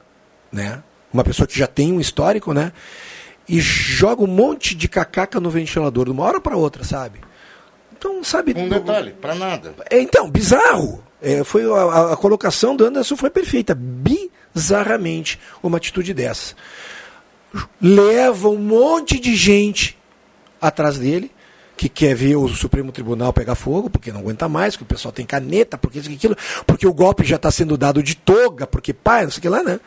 [0.52, 0.84] né?
[1.12, 2.72] Uma pessoa que já tem um histórico, né?
[3.48, 7.20] E joga um monte de cacaca no ventilador, de uma hora para outra, sabe?
[8.00, 8.54] Então, sabe.
[8.58, 9.76] Um detalhe, pra nada.
[9.90, 11.04] É, então, bizarro.
[11.22, 13.76] É, foi a, a- colocação do Anderson foi perfeita.
[13.76, 16.56] Bizarramente uma atitude dessa.
[17.82, 19.98] Leva um monte de gente
[20.62, 21.30] atrás dele
[21.76, 25.12] que quer ver o Supremo Tribunal pegar fogo, porque não aguenta mais, que o pessoal
[25.14, 26.36] tem caneta, porque isso e aquilo,
[26.68, 29.50] porque o golpe já está sendo dado de toga, porque pai, não sei o que
[29.50, 29.80] lá, né?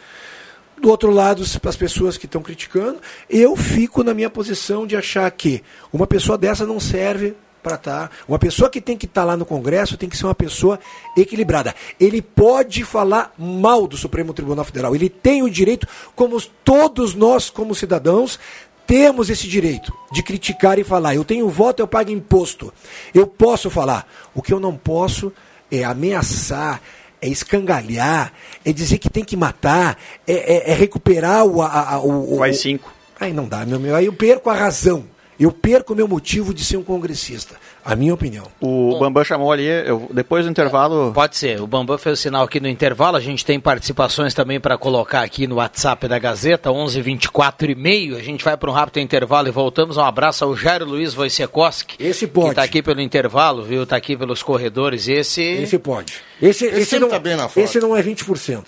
[0.81, 2.99] Do outro lado, as pessoas que estão criticando,
[3.29, 8.11] eu fico na minha posição de achar que uma pessoa dessa não serve para estar.
[8.27, 10.79] Uma pessoa que tem que estar lá no Congresso tem que ser uma pessoa
[11.17, 11.75] equilibrada.
[12.01, 14.95] Ele pode falar mal do Supremo Tribunal Federal.
[14.95, 18.39] Ele tem o direito, como todos nós, como cidadãos,
[18.87, 21.15] temos esse direito de criticar e falar.
[21.15, 22.73] Eu tenho voto, eu pago imposto.
[23.15, 24.07] Eu posso falar.
[24.35, 25.33] O que eu não posso
[25.71, 26.83] é ameaçar,
[27.21, 28.33] é escangalhar,
[28.65, 29.97] é dizer que tem que matar,
[30.27, 32.93] é, é, é recuperar o, a, a, o, Quais cinco?
[33.19, 33.95] Aí não dá, meu meu.
[33.95, 35.05] Aí eu perco a razão.
[35.43, 37.57] Eu perco o meu motivo de ser um congressista.
[37.85, 38.47] A minha opinião.
[38.61, 41.11] O Bambam chamou ali, eu, depois do intervalo.
[41.13, 43.17] Pode ser, o Bambam fez o sinal aqui no intervalo.
[43.17, 47.75] A gente tem participações também para colocar aqui no WhatsApp da Gazeta, 11 24 e
[47.75, 48.17] meio.
[48.17, 49.97] A gente vai para um rápido intervalo e voltamos.
[49.97, 51.97] Um abraço ao Jairo Luiz Wojciechowski.
[51.99, 52.47] Esse pode.
[52.47, 53.83] Que está aqui pelo intervalo, viu?
[53.83, 55.09] Está aqui pelos corredores.
[55.09, 55.43] Esse.
[55.43, 56.15] Esse pode.
[56.41, 57.59] Esse, Esse esse, não, tá bem na foto.
[57.65, 58.65] esse não é 20%.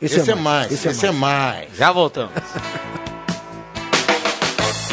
[0.00, 1.68] Esse é mais, esse é mais.
[1.76, 2.32] Já voltamos.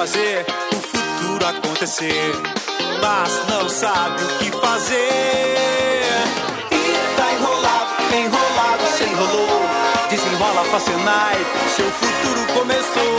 [0.00, 2.32] Fazer o futuro acontecer,
[3.02, 4.96] mas não sabe o que fazer.
[6.72, 9.60] E tá enrolado, enrolado, se enrolou.
[10.08, 11.36] Desenrola pra Senai,
[11.76, 13.18] seu futuro começou.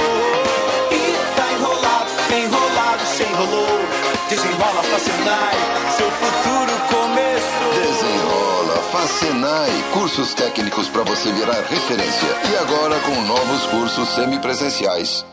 [0.89, 3.79] E tá enrolado, enrolado, se enrolou.
[4.27, 5.57] Desenrola pra Senai,
[5.95, 7.73] seu futuro começou.
[7.79, 12.29] Desenrola, Facenai, cursos técnicos para você virar referência.
[12.51, 15.23] E agora com novos cursos semipresenciais.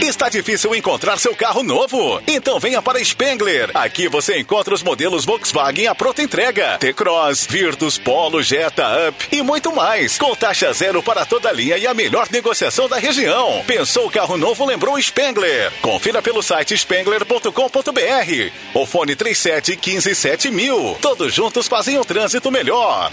[0.00, 2.20] Está difícil encontrar seu carro novo?
[2.26, 3.70] Então venha para Spengler.
[3.74, 6.78] Aqui você encontra os modelos Volkswagen à pronta entrega.
[6.78, 10.16] T-Cross, Virtus, Polo, Jetta, Up e muito mais.
[10.18, 13.62] Com taxa zero para toda a linha e a melhor negociação da região.
[13.66, 15.70] Pensou carro novo, lembrou Spengler.
[15.82, 18.52] Confira pelo site spengler.com.br.
[18.74, 20.98] O fone 37 15 7000.
[21.00, 23.12] Todos juntos fazem o trânsito melhor.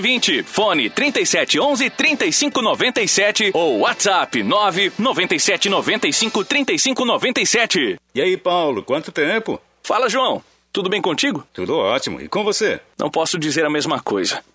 [0.00, 0.44] 999-11-520.
[0.44, 4.42] Fone 3711-3597 ou WhatsApp
[7.04, 7.98] 97.
[8.14, 9.60] E aí, Paulo, quanto tempo?
[9.82, 10.42] Fala, João.
[10.72, 11.46] Tudo bem contigo?
[11.54, 12.20] Tudo ótimo.
[12.20, 12.80] E com você?
[12.98, 14.44] Não posso dizer a mesma coisa.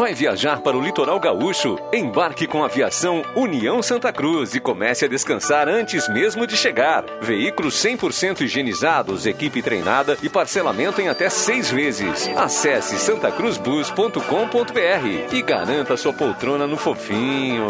[0.00, 1.76] Vai viajar para o litoral gaúcho?
[1.92, 7.04] Embarque com a aviação União Santa Cruz e comece a descansar antes mesmo de chegar.
[7.20, 12.30] Veículos 100% higienizados, equipe treinada e parcelamento em até seis vezes.
[12.34, 17.66] Acesse santacruzbus.com.br e garanta sua poltrona no fofinho.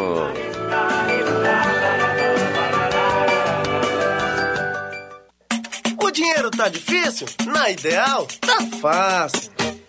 [6.01, 7.27] O dinheiro tá difícil?
[7.45, 9.80] Na ideal, tá fácil.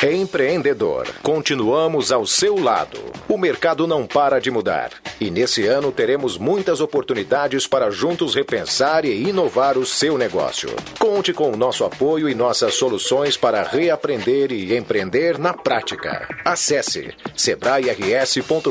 [0.00, 3.00] Empreendedor, continuamos ao seu lado.
[3.28, 4.92] O mercado não para de mudar.
[5.20, 10.70] E nesse ano teremos muitas oportunidades para juntos repensar e inovar o seu negócio.
[11.00, 16.28] Conte com o nosso apoio e nossas soluções para reaprender e empreender na prática.
[16.44, 18.70] Acesse sebrae-rs.com.br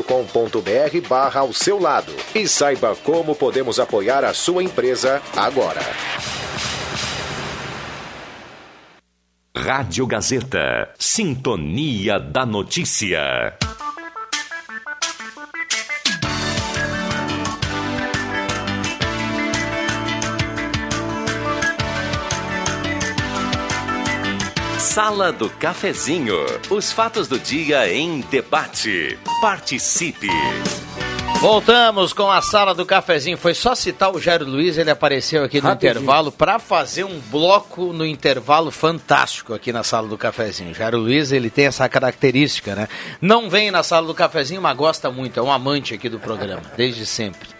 [1.06, 5.82] barra ao seu lado e saiba como podemos apoiar a sua empresa agora.
[9.68, 10.88] Rádio Gazeta.
[10.98, 13.52] Sintonia da Notícia.
[24.78, 26.34] Sala do Cafezinho.
[26.70, 29.18] Os fatos do dia em debate.
[29.42, 30.28] Participe.
[31.40, 33.38] Voltamos com a sala do cafezinho.
[33.38, 35.92] Foi só citar o Jairo Luiz, ele apareceu aqui no Rapidinho.
[35.92, 40.74] intervalo para fazer um bloco no intervalo fantástico aqui na sala do cafezinho.
[40.74, 42.88] Jairo Luiz, ele tem essa característica, né?
[43.20, 46.62] Não vem na sala do cafezinho, mas gosta muito, é um amante aqui do programa,
[46.76, 47.57] desde sempre.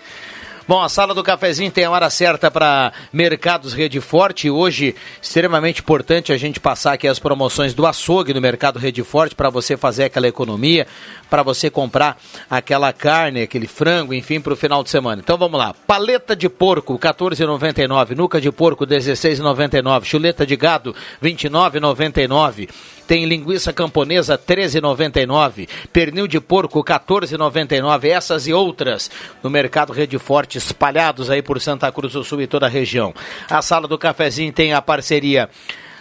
[0.68, 4.50] Bom, a sala do cafezinho tem a hora certa para Mercados Rede Forte.
[4.50, 9.34] Hoje, extremamente importante a gente passar aqui as promoções do açougue no Mercado Rede Forte
[9.34, 10.86] para você fazer aquela economia,
[11.30, 12.18] para você comprar
[12.50, 15.22] aquela carne, aquele frango, enfim, para o final de semana.
[15.24, 15.72] Então vamos lá.
[15.86, 18.14] Paleta de porco, 14,99.
[18.14, 20.04] Nuca de porco, 16,99.
[20.04, 22.68] Chuleta de gado, 29,99.
[23.08, 29.10] Tem linguiça camponesa 13,99, pernil de porco 14,99, essas e outras
[29.42, 33.14] no Mercado Rede Forte, espalhados aí por Santa Cruz do Sul e toda a região.
[33.48, 35.48] A sala do cafezinho tem a parceria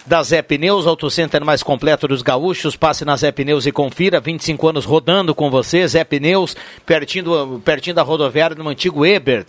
[0.08, 2.78] da Zé Pneus, Auto Center mais completo dos gaúchos.
[2.78, 4.22] Passe na Zé Pneus e confira.
[4.22, 5.86] 25 anos rodando com você.
[5.86, 6.56] Zé Pneus,
[6.86, 9.48] pertinho, do, pertinho da rodoviária no antigo Ebert.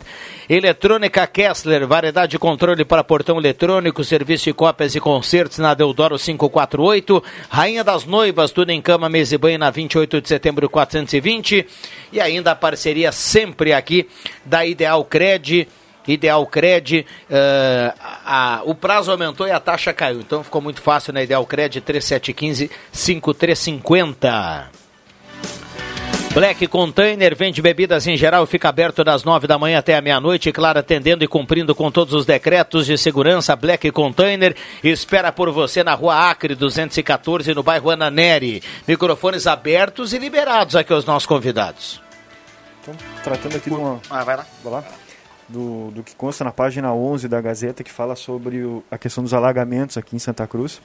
[0.48, 6.18] Eletrônica Kessler, variedade de controle para portão eletrônico, serviço de cópias e concertos na Deodoro
[6.18, 7.22] 548.
[7.48, 11.64] Rainha das Noivas, tudo em cama, mesa e banho na 28 de setembro 420.
[12.12, 14.09] E ainda a parceria sempre aqui
[14.44, 15.68] da Ideal Cred.
[16.09, 17.94] Ideal Cred, eh,
[18.26, 20.20] a- o prazo aumentou e a taxa caiu.
[20.20, 24.70] Então ficou muito fácil na Ideal Cred 3715 5350.
[26.34, 30.00] Black Container vende bebidas em geral e fica aberto das nove da manhã até a
[30.00, 33.56] meia-noite, claro, atendendo e cumprindo com todos os decretos de segurança.
[33.56, 34.54] Black Container
[34.84, 38.62] espera por você na rua Acre 214, no bairro Ananeri.
[38.86, 42.00] Microfones abertos e liberados aqui aos nossos convidados.
[42.82, 42.94] Então,
[43.24, 44.46] tratando aqui de uma, Ah, vai lá.
[44.62, 44.84] vai lá,
[45.49, 49.24] do, do que consta na página 11 da Gazeta, que fala sobre o- a questão
[49.24, 50.80] dos alagamentos aqui em Santa Cruz.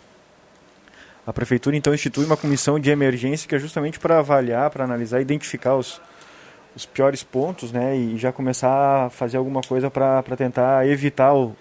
[1.25, 5.21] A Prefeitura, então, institui uma comissão de emergência que é justamente para avaliar, para analisar,
[5.21, 6.01] identificar os,
[6.75, 11.55] os piores pontos, né, e já começar a fazer alguma coisa para tentar evitar, o,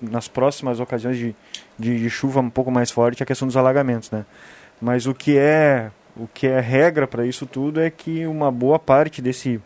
[0.00, 1.34] nas próximas ocasiões de,
[1.78, 4.24] de, de chuva um pouco mais forte, a questão dos alagamentos, né.
[4.80, 8.78] Mas o que é, o que é regra para isso tudo é que uma boa
[8.78, 9.60] parte desse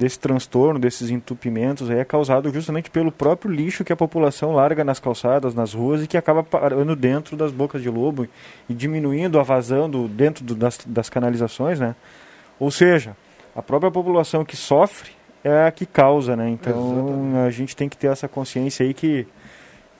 [0.00, 4.98] desse transtorno, desses entupimentos é causado justamente pelo próprio lixo que a população larga nas
[4.98, 8.26] calçadas, nas ruas e que acaba parando dentro das bocas de lobo
[8.66, 11.94] e diminuindo a vazão do, dentro do- das, das canalizações, né?
[12.58, 13.14] Ou seja,
[13.54, 15.10] a própria população que sofre
[15.44, 16.48] é a que causa, né?
[16.48, 19.26] Então a gente tem que ter essa consciência aí que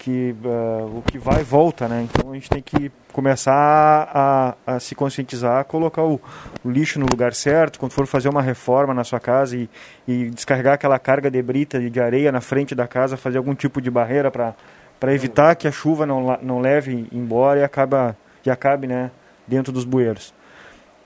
[0.00, 2.08] que ah, o que vai volta, né?
[2.10, 6.18] Então a gente tem que começar a, a se conscientizar, colocar o,
[6.64, 9.68] o lixo no lugar certo, quando for fazer uma reforma na sua casa e,
[10.08, 13.54] e descarregar aquela carga de brita e de areia na frente da casa, fazer algum
[13.54, 18.50] tipo de barreira para evitar que a chuva não, não leve embora e acaba e
[18.50, 19.10] acabe, né,
[19.46, 20.32] dentro dos bueiros.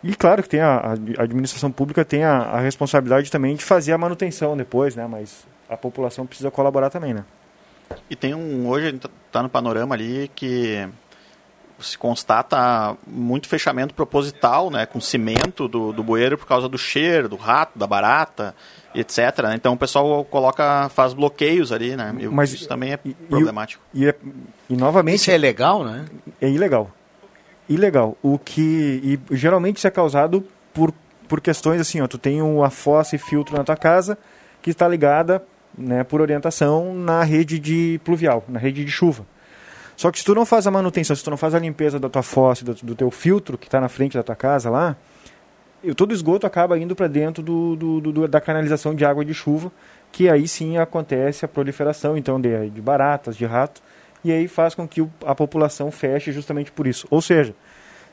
[0.05, 3.93] E claro que tem a, a administração pública tem a, a responsabilidade também de fazer
[3.93, 5.07] a manutenção depois, né?
[5.11, 7.25] Mas a população precisa colaborar também, né?
[8.09, 8.69] E tem um.
[8.69, 10.87] Hoje a gente tá no panorama ali que
[11.81, 14.87] se constata muito fechamento proposital, né?
[14.87, 18.55] Com cimento do, do bueiro por causa do cheiro, do rato, da barata,
[18.95, 19.19] etc.
[19.43, 19.55] né?
[19.57, 22.15] Então o pessoal coloca, faz bloqueios ali, né?
[22.19, 23.83] E Mas- isso também é E, problemático.
[23.93, 24.15] o- e, é-
[24.71, 25.17] e novamente.
[25.17, 26.05] Isso é legal, né?
[26.41, 26.91] É ilegal.
[27.69, 28.17] Ilegal.
[28.23, 29.19] O que.
[29.31, 30.93] E geralmente isso é causado por,
[31.29, 32.07] por questões assim, ó.
[32.07, 34.17] Tu tem uma fossa e filtro na tua casa
[34.63, 35.43] que está ligada,
[35.77, 39.25] né, por orientação na rede de pluvial, na rede de chuva.
[39.97, 42.09] Só que se tu não faz a manutenção, se tu não faz a limpeza da
[42.09, 44.97] tua fossa, do, do teu filtro que está na frente da tua casa lá,
[45.83, 49.35] e todo esgoto acaba indo para dentro do, do- do- da canalização de água de
[49.35, 49.71] chuva,
[50.11, 53.83] que aí sim acontece a proliferação então de, de baratas, de rato,
[54.25, 57.07] e aí faz com que a população feche justamente por isso.
[57.11, 57.55] Ou seja,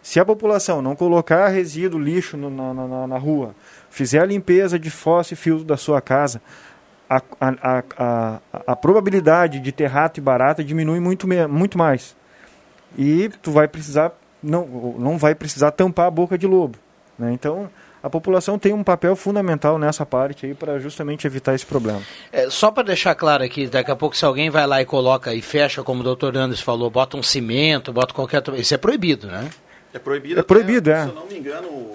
[0.04, 3.56] se a população não colocar resíduo, lixo no- na- na- na rua,
[3.90, 6.42] fizer a limpeza de fossa e filtro da sua casa,
[7.12, 12.16] a, a, a, a, a probabilidade de ter rato e barata diminui muito, muito mais.
[12.98, 16.78] E tu vai precisar não, não vai precisar tampar a boca de lobo.
[17.18, 17.32] Né?
[17.34, 17.70] Então,
[18.02, 22.02] a população tem um papel fundamental nessa parte aí para justamente evitar esse problema.
[22.32, 25.34] É, só para deixar claro aqui, daqui a pouco se alguém vai lá e coloca
[25.34, 28.42] e fecha, como o doutor Anderson falou, bota um cimento, bota qualquer...
[28.56, 29.50] Isso é proibido, né?
[29.94, 30.40] É proibido.
[30.40, 31.04] É proibido, até, é.
[31.04, 31.92] Se eu não me engano,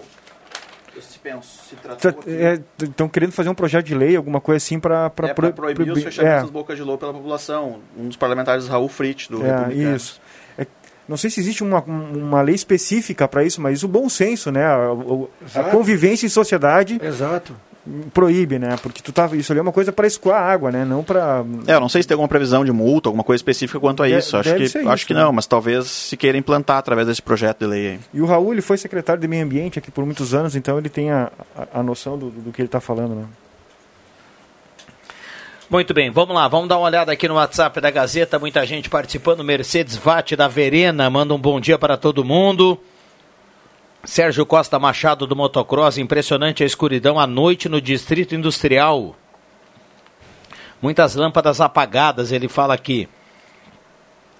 [1.26, 5.06] se penso, se Estão é, querendo fazer um projeto de lei, alguma coisa assim para
[5.06, 6.40] é, pro, proibir proibir os fechamentos é.
[6.42, 7.80] das bocas de lobo pela população.
[7.96, 10.20] Um dos parlamentares, Raul Fritz, do é, Isso.
[10.56, 10.66] É,
[11.08, 14.64] não sei se existe uma, uma lei específica para isso, mas o bom senso, né?
[14.64, 14.76] A,
[15.54, 16.98] a, a convivência em sociedade.
[17.02, 17.54] Exato
[18.12, 18.76] proíbe, né?
[18.82, 20.84] Porque tu tava, isso ali é uma coisa para escoar água, né?
[20.84, 23.78] Não para É, eu não sei se tem alguma previsão de multa, alguma coisa específica
[23.78, 24.36] quanto a isso.
[24.36, 25.20] Acho que acho isso, que né?
[25.20, 28.00] não, mas talvez se queira implantar através desse projeto de lei aí.
[28.12, 30.88] E o Raul, ele foi secretário de meio ambiente aqui por muitos anos, então ele
[30.88, 33.24] tem a, a, a noção do, do que ele está falando, né?
[35.68, 38.88] Muito bem, vamos lá, vamos dar uma olhada aqui no WhatsApp da Gazeta, muita gente
[38.88, 39.42] participando.
[39.42, 42.78] Mercedes Vate da Verena manda um bom dia para todo mundo.
[44.06, 49.16] Sérgio Costa Machado do Motocross, impressionante a escuridão à noite no Distrito Industrial.
[50.80, 53.08] Muitas lâmpadas apagadas, ele fala aqui.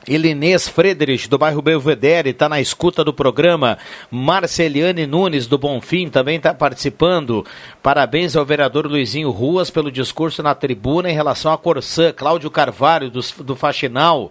[0.07, 3.77] Elinês Friedrich, do bairro Belvedere, está na escuta do programa.
[4.09, 7.45] Marceliane Nunes, do Bonfim, também está participando.
[7.83, 12.13] Parabéns ao vereador Luizinho Ruas pelo discurso na tribuna em relação à Corsã.
[12.13, 14.31] Cláudio Carvalho, do, do Faxinal.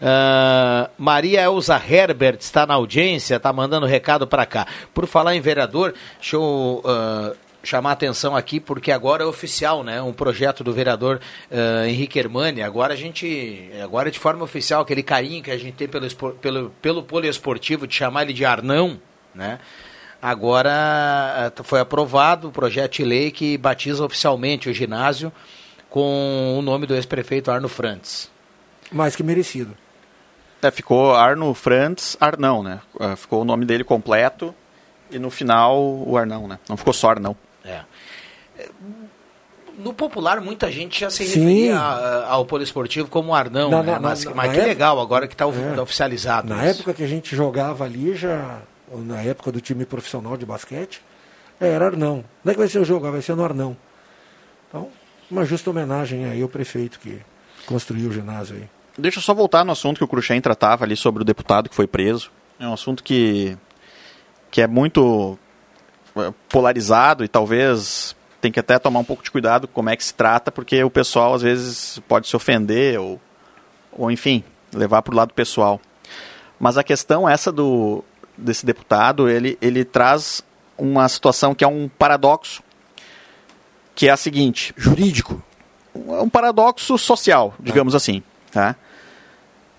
[0.00, 4.66] Uh, Maria Elza Herbert está na audiência, está mandando recado para cá.
[4.92, 10.00] Por falar em vereador, deixa eu uh, chamar atenção aqui, porque agora é oficial, né?
[10.02, 11.20] Um projeto do vereador
[11.50, 12.62] uh, Henrique Hermani.
[12.62, 13.70] Agora a gente.
[13.82, 17.86] Agora é de forma oficial, aquele carinho que a gente tem pelo, pelo, pelo poliesportivo,
[17.86, 19.00] de chamar ele de Arnão,
[19.34, 19.58] né?
[20.20, 25.30] Agora foi aprovado o projeto de lei que batiza oficialmente o ginásio
[25.90, 28.30] com o nome do ex-prefeito Arno Frantes.
[28.90, 29.76] Mais que merecido.
[30.62, 32.80] É, ficou Arno Frantz Arnão, né?
[32.98, 34.54] É, ficou o nome dele completo
[35.10, 36.58] e no final o Arnão, né?
[36.68, 37.36] Não ficou só Arnão.
[37.64, 37.80] É.
[39.78, 41.40] No popular, muita gente já se Sim.
[41.40, 43.92] referia ao poliesportivo como Arnão, na, né?
[43.92, 46.48] na, mas, na, mas que época, legal agora que está é, oficializado.
[46.48, 46.80] Na isso.
[46.80, 51.02] época que a gente jogava ali, já na época do time profissional de basquete,
[51.60, 52.24] era Arnão.
[52.42, 53.76] Não é que vai ser o jogo, vai ser no Arnão.
[54.68, 54.88] Então,
[55.30, 57.20] uma justa homenagem aí ao prefeito que
[57.66, 58.68] construiu o ginásio aí.
[58.98, 61.74] Deixa eu só voltar no assunto que o Cruxem tratava ali sobre o deputado que
[61.74, 62.30] foi preso.
[62.58, 63.56] É um assunto que,
[64.50, 65.38] que é muito
[66.16, 69.96] é, polarizado e talvez tem que até tomar um pouco de cuidado com como é
[69.96, 73.20] que se trata, porque o pessoal às vezes pode se ofender ou,
[73.92, 74.42] ou enfim,
[74.72, 75.80] levar para o lado pessoal.
[76.58, 78.02] Mas a questão essa do,
[78.36, 80.42] desse deputado, ele, ele traz
[80.78, 82.62] uma situação que é um paradoxo,
[83.94, 84.72] que é a seguinte...
[84.76, 85.42] Jurídico.
[85.94, 87.96] Um paradoxo social, digamos ah.
[87.96, 88.22] assim.
[88.50, 88.76] Tá?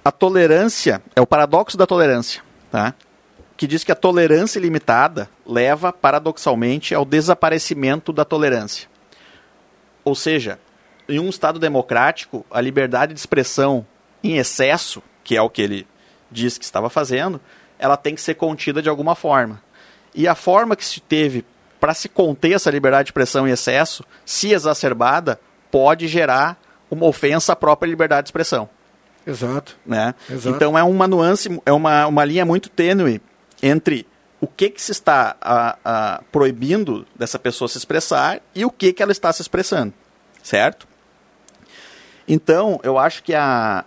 [0.08, 2.42] A tolerância é o paradoxo da tolerância,
[2.72, 2.94] tá?
[3.58, 8.88] que diz que a tolerância ilimitada leva, paradoxalmente, ao desaparecimento da tolerância.
[10.06, 10.60] Ou seja,
[11.10, 13.86] em um Estado democrático, a liberdade de expressão
[14.24, 15.86] em excesso, que é o que ele
[16.32, 17.42] diz que estava fazendo,
[17.78, 19.62] ela tem que ser contida de alguma forma.
[20.16, 21.44] E a forma que se teve
[21.82, 25.38] para se conter essa liberdade de expressão em excesso, se exacerbada,
[25.70, 26.58] pode gerar
[26.90, 28.70] uma ofensa à própria liberdade de expressão.
[29.28, 29.78] Exato.
[29.86, 30.16] Né?
[30.30, 30.56] Exato.
[30.56, 33.22] Então é uma nuance, é uma, uma linha muito tênue
[33.62, 34.08] entre
[34.40, 38.94] o que, que se está a, a, proibindo dessa pessoa se expressar e o que,
[38.94, 39.94] que ela está se expressando,
[40.42, 40.88] certo?
[42.28, 43.84] Então, eu acho que a,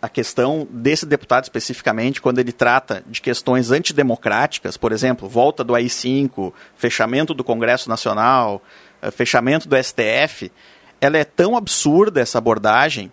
[0.00, 5.74] a questão desse deputado especificamente, quando ele trata de questões antidemocráticas, por exemplo, volta do
[5.74, 8.62] AI-5, fechamento do Congresso Nacional,
[9.02, 10.52] eh, fechamento do STF,
[11.00, 13.10] ela é tão absurda essa abordagem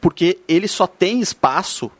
[0.00, 1.90] porque ele só tem espaço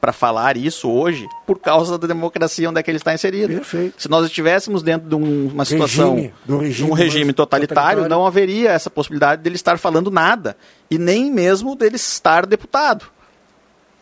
[0.00, 3.54] para falar isso hoje por causa da democracia onde é que ele está inserido.
[3.54, 4.00] Perfeito.
[4.00, 8.70] Se nós estivéssemos dentro de uma situação, regime, regime, um regime totalitário, totalitário, não haveria
[8.70, 10.56] essa possibilidade dele estar falando nada
[10.90, 13.06] e nem mesmo dele estar deputado.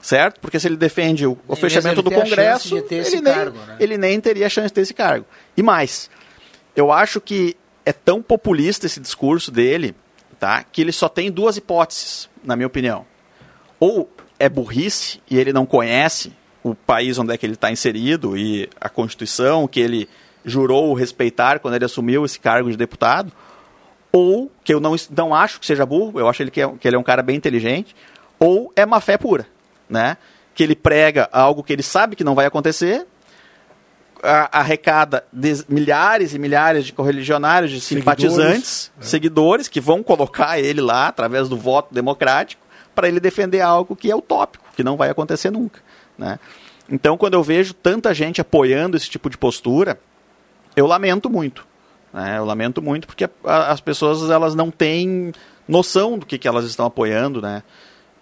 [0.01, 0.39] Certo?
[0.41, 3.77] Porque se ele defende o, o fechamento do Congresso, ele, nem, cargo, né?
[3.81, 5.25] ele nem teria a chance de ter esse cargo.
[5.57, 6.09] E mais,
[6.77, 9.97] eu acho que é tão populista esse discurso dele,
[10.39, 10.63] tá?
[10.63, 13.05] Que ele só tem duas hipóteses, na minha opinião
[13.79, 16.33] ou é burrice e ele não conhece
[16.63, 20.09] o país onde é que ele está inserido e a Constituição que ele
[20.45, 23.33] jurou respeitar quando ele assumiu esse cargo de deputado,
[24.13, 26.89] ou que eu não, não acho que seja burro, eu acho ele que, é, que
[26.89, 27.95] ele é um cara bem inteligente,
[28.39, 29.47] ou é má fé pura,
[29.89, 30.17] né?
[30.55, 33.07] Que ele prega algo que ele sabe que não vai acontecer,
[34.51, 35.25] arrecada
[35.69, 39.05] milhares e milhares de correligionários, de simpatizantes, seguidores, é.
[39.05, 42.63] seguidores que vão colocar ele lá através do voto democrático,
[42.97, 45.81] para ele defender algo que é utópico, que não vai acontecer nunca.
[46.17, 46.41] Né?
[46.91, 50.01] Então, quando eu vejo tanta gente apoiando esse tipo de postura,
[50.75, 51.67] eu lamento muito.
[52.13, 52.39] Né?
[52.39, 55.33] Eu lamento muito porque a, as pessoas elas não têm
[55.69, 57.63] noção do que, que elas estão apoiando, né?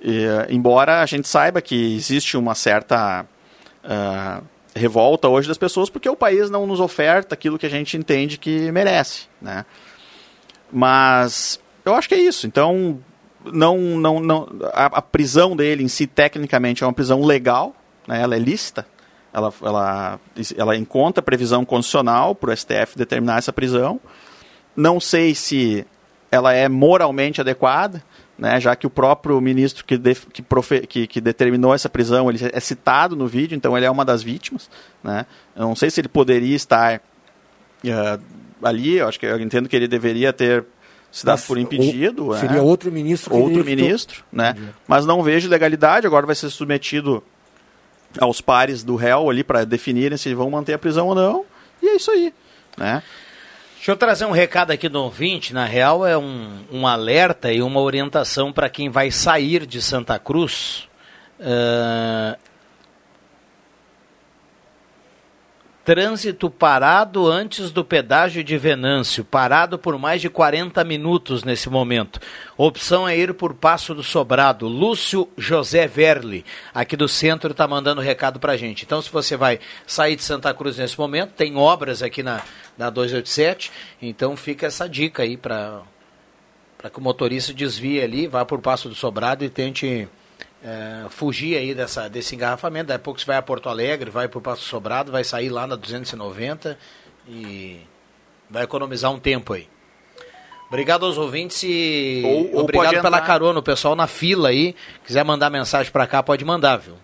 [0.01, 3.25] E, embora a gente saiba que existe uma certa
[3.85, 4.45] uh,
[4.75, 8.37] revolta hoje das pessoas porque o país não nos oferta aquilo que a gente entende
[8.37, 9.65] que merece, né?
[10.73, 12.47] Mas eu acho que é isso.
[12.47, 12.99] Então,
[13.53, 17.75] não, não, não, a, a prisão dele em si, tecnicamente, é uma prisão legal,
[18.07, 18.21] né?
[18.21, 18.87] ela é lícita,
[19.33, 20.21] ela, ela,
[20.57, 24.01] ela encontra previsão constitucional para o STF determinar essa prisão.
[24.77, 25.85] Não sei se
[26.31, 28.03] ela é moralmente adequada,
[28.37, 29.97] né, já que o próprio ministro que,
[30.33, 33.91] que, profe, que, que, determinou essa prisão ele é citado no vídeo, então ele é
[33.91, 34.69] uma das vítimas.
[35.03, 35.27] Né?
[35.55, 38.23] Eu não sei se ele poderia estar uh,
[38.63, 40.65] ali, eu acho que eu entendo que ele deveria ter
[41.15, 42.27] se dado por impedido.
[42.27, 42.61] Ou, seria né?
[42.61, 43.37] outro ministro.
[43.37, 44.57] Outro ministro, né?
[44.85, 47.23] Mas não vejo legalidade, agora vai ser submetido
[48.19, 51.45] aos pares do réu ali para definirem se vão manter a prisão ou não.
[51.81, 52.35] E é isso aí,
[52.77, 53.01] né?
[53.77, 55.55] Deixa eu trazer um recado aqui do ouvinte.
[55.55, 60.19] Na real, é um, um alerta e uma orientação para quem vai sair de Santa
[60.19, 60.89] Cruz.
[61.39, 62.37] Uh,
[65.85, 72.19] Trânsito parado antes do pedágio de Venâncio, parado por mais de 40 minutos nesse momento.
[72.57, 74.67] Opção é ir por Passo do Sobrado.
[74.67, 76.43] Lúcio José Verli,
[76.73, 78.85] aqui do centro, está mandando recado para gente.
[78.85, 82.41] Então, se você vai sair de Santa Cruz nesse momento, tem obras aqui na,
[82.79, 83.71] na 287,
[84.01, 85.83] então fica essa dica aí para
[86.91, 90.09] que o motorista desvie ali, vá por Passo do Sobrado e tente
[90.65, 92.87] é, fugir aí dessa, desse engarrafamento.
[92.87, 95.51] Daqui a pouco você vai a Porto Alegre, vai para o Passo Sobrado, vai sair
[95.51, 96.79] lá na 290
[97.29, 97.81] e
[98.49, 99.69] vai economizar um tempo aí.
[100.69, 103.59] Obrigado aos ouvintes e ou, ou obrigado pela carona.
[103.59, 104.75] O pessoal na fila aí,
[105.05, 106.95] quiser mandar mensagem para cá, pode mandar, viu?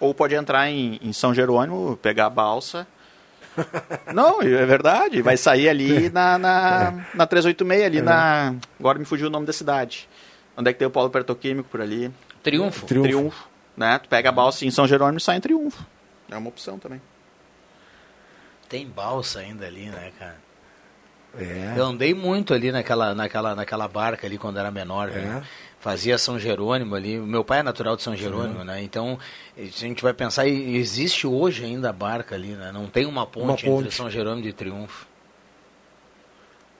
[0.00, 2.86] Ou pode entrar em, em São Jerônimo, pegar a balsa.
[4.12, 5.20] Não, é verdade.
[5.20, 8.02] Vai sair ali na, na, na 386, ali é.
[8.02, 8.54] na.
[8.80, 10.08] Agora me fugiu o nome da cidade.
[10.56, 12.10] Onde é que tem o polo petroquímico por ali?
[12.42, 12.86] Triunfo.
[12.86, 13.08] Triunfo.
[13.08, 13.48] Triunfo.
[13.76, 13.98] Né?
[13.98, 15.84] Tu pega a balsa em São Jerônimo e sai em Triunfo.
[16.30, 17.00] É uma opção também.
[18.68, 20.36] Tem balsa ainda ali, né, cara?
[21.38, 21.74] É.
[21.76, 25.42] Eu andei muito ali naquela, naquela, naquela barca ali quando era menor, é.
[25.80, 27.18] Fazia São Jerônimo ali.
[27.18, 28.66] Meu pai é natural de São Jerônimo, Sim.
[28.66, 28.82] né?
[28.82, 29.18] Então,
[29.56, 32.70] se a gente vai pensar, existe hoje ainda a barca ali, né?
[32.70, 33.86] Não tem uma ponte, uma ponte.
[33.86, 35.06] entre São Jerônimo e Triunfo.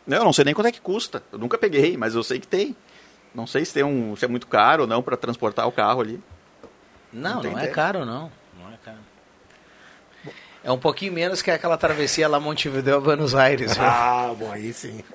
[0.07, 1.23] Eu não sei nem quanto é que custa.
[1.33, 2.77] Eu nunca peguei, mas eu sei que tem.
[3.35, 6.01] Não sei se, tem um, se é muito caro ou não para transportar o carro
[6.01, 6.21] ali.
[7.13, 8.31] Não, não, não é caro não.
[8.59, 8.99] Não é caro.
[10.65, 13.77] É um pouquinho menos que aquela travessia lá Montevideo Buenos Aires.
[13.79, 15.03] Ah, bom, aí sim.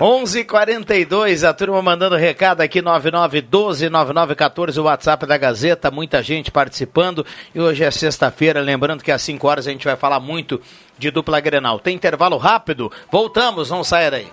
[0.00, 7.24] 11:42 a turma mandando recado aqui 99129914 o WhatsApp da Gazeta, muita gente participando
[7.54, 10.60] e hoje é sexta-feira, lembrando que às 5 horas a gente vai falar muito
[10.98, 11.78] de dupla Grenal.
[11.78, 12.90] Tem intervalo rápido?
[13.10, 14.32] Voltamos, não saia daí.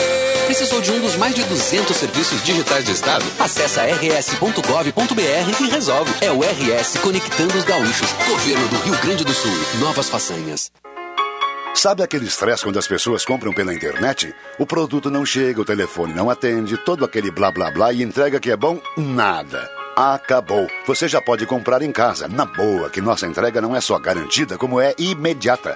[0.45, 3.25] Precisou de um dos mais de 200 serviços digitais do Estado?
[3.39, 6.13] Acesse rs.gov.br e resolve.
[6.21, 8.11] É o RS Conectando os Gaúchos.
[8.27, 9.51] Governo do Rio Grande do Sul.
[9.79, 10.71] Novas façanhas.
[11.73, 14.35] Sabe aquele estresse quando as pessoas compram pela internet?
[14.59, 18.39] O produto não chega, o telefone não atende, todo aquele blá blá blá e entrega
[18.39, 18.79] que é bom?
[18.95, 20.67] Nada acabou.
[20.85, 24.57] Você já pode comprar em casa, na boa, que nossa entrega não é só garantida,
[24.57, 25.75] como é imediata.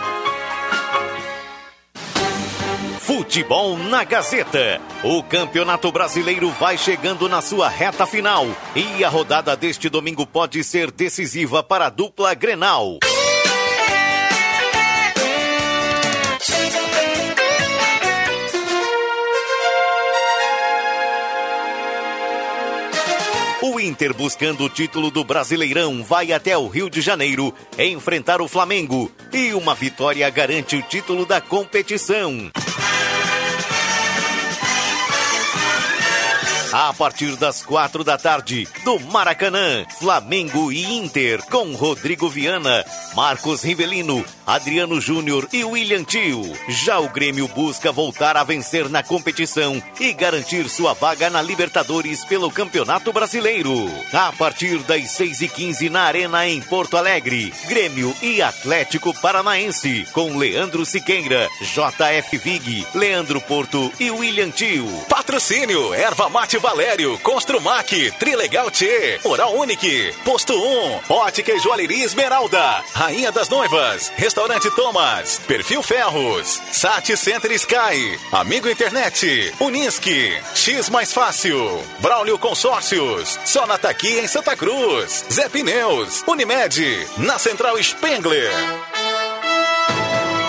[3.13, 4.79] Futebol na Gazeta.
[5.03, 10.63] O Campeonato Brasileiro vai chegando na sua reta final e a rodada deste domingo pode
[10.63, 12.99] ser decisiva para a dupla Grenal.
[23.61, 28.47] O Inter, buscando o título do Brasileirão, vai até o Rio de Janeiro enfrentar o
[28.47, 29.11] Flamengo.
[29.33, 32.49] E uma vitória garante o título da competição.
[36.73, 43.61] A partir das quatro da tarde, do Maracanã, Flamengo e Inter, com Rodrigo Viana, Marcos
[43.61, 46.41] Rivelino, Adriano Júnior e William Tio.
[46.69, 52.23] Já o Grêmio busca voltar a vencer na competição e garantir sua vaga na Libertadores
[52.23, 53.91] pelo Campeonato Brasileiro.
[54.13, 60.07] A partir das 6 e 15 na Arena em Porto Alegre, Grêmio e Atlético Paranaense,
[60.13, 64.87] com Leandro Siqueira, JF Vig, Leandro Porto e William Tio.
[65.09, 72.83] Patrocínio, Erva Mate Valério, Construmac, Trilegal T, Oral Unique, Posto 1, Ótica e Joalheria Esmeralda,
[72.93, 81.11] Rainha das Noivas, Restaurante Thomas, Perfil Ferros, Sat Center Sky, Amigo Internet, Unisque, X Mais
[81.11, 88.90] Fácil, Braulio Consórcios, Sonataqui em Santa Cruz, Zé Pneus, Unimed, na Central Spengler.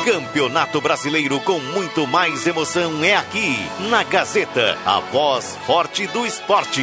[0.04, 3.56] Campeonato Brasileiro com muito mais emoção é aqui,
[3.88, 6.82] na Gazeta, a voz forte do esporte.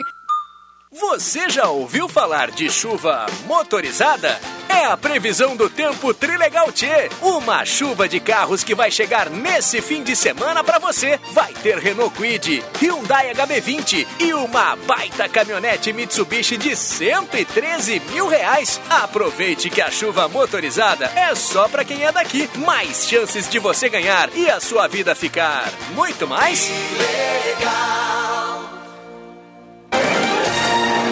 [0.99, 4.39] Você já ouviu falar de chuva motorizada?
[4.69, 6.85] É a previsão do tempo Trilegal T.
[7.19, 11.19] Uma chuva de carros que vai chegar nesse fim de semana para você.
[11.31, 18.79] Vai ter Renault Kwid, Hyundai HB20 e uma baita caminhonete Mitsubishi de 113 mil reais.
[18.87, 22.47] Aproveite que a chuva motorizada é só para quem é daqui.
[22.57, 28.42] Mais chances de você ganhar e a sua vida ficar muito mais legal.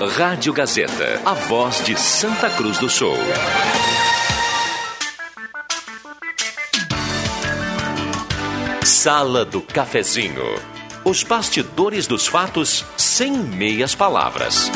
[0.07, 3.17] Rádio Gazeta, a voz de Santa Cruz do Sul.
[8.83, 10.55] Sala do Cafezinho.
[11.05, 14.71] Os bastidores dos fatos sem meias palavras.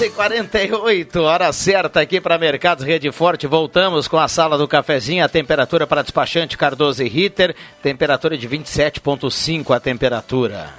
[0.00, 3.48] E 48 hora certa aqui para Mercados Rede Forte.
[3.48, 5.24] Voltamos com a sala do cafezinho.
[5.24, 7.54] A temperatura para despachante Cardoso e Ritter.
[7.82, 10.72] Temperatura de 27,5 a temperatura.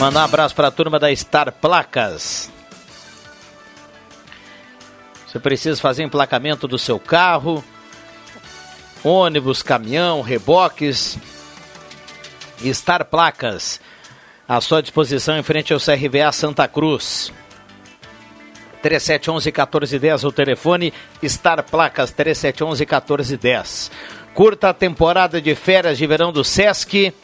[0.00, 2.50] Mandar um abraço para a turma da Star Placas.
[5.26, 7.62] Você precisa fazer emplacamento do seu carro,
[9.04, 11.16] ônibus, caminhão, reboques.
[12.72, 13.80] Star Placas
[14.50, 17.32] à sua disposição em frente ao CRVA Santa Cruz.
[18.82, 20.92] 3711-1410 o telefone,
[21.24, 23.92] Star Placas 3711-1410.
[24.34, 27.14] Curta a temporada de férias de verão do Sesc.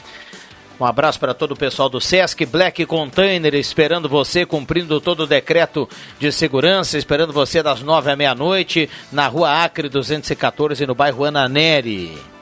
[0.78, 5.26] Um abraço para todo o pessoal do Sesc, Black Container, esperando você, cumprindo todo o
[5.26, 5.88] decreto
[6.20, 12.35] de segurança, esperando você das nove à meia-noite, na rua Acre 214, no bairro Ananeri.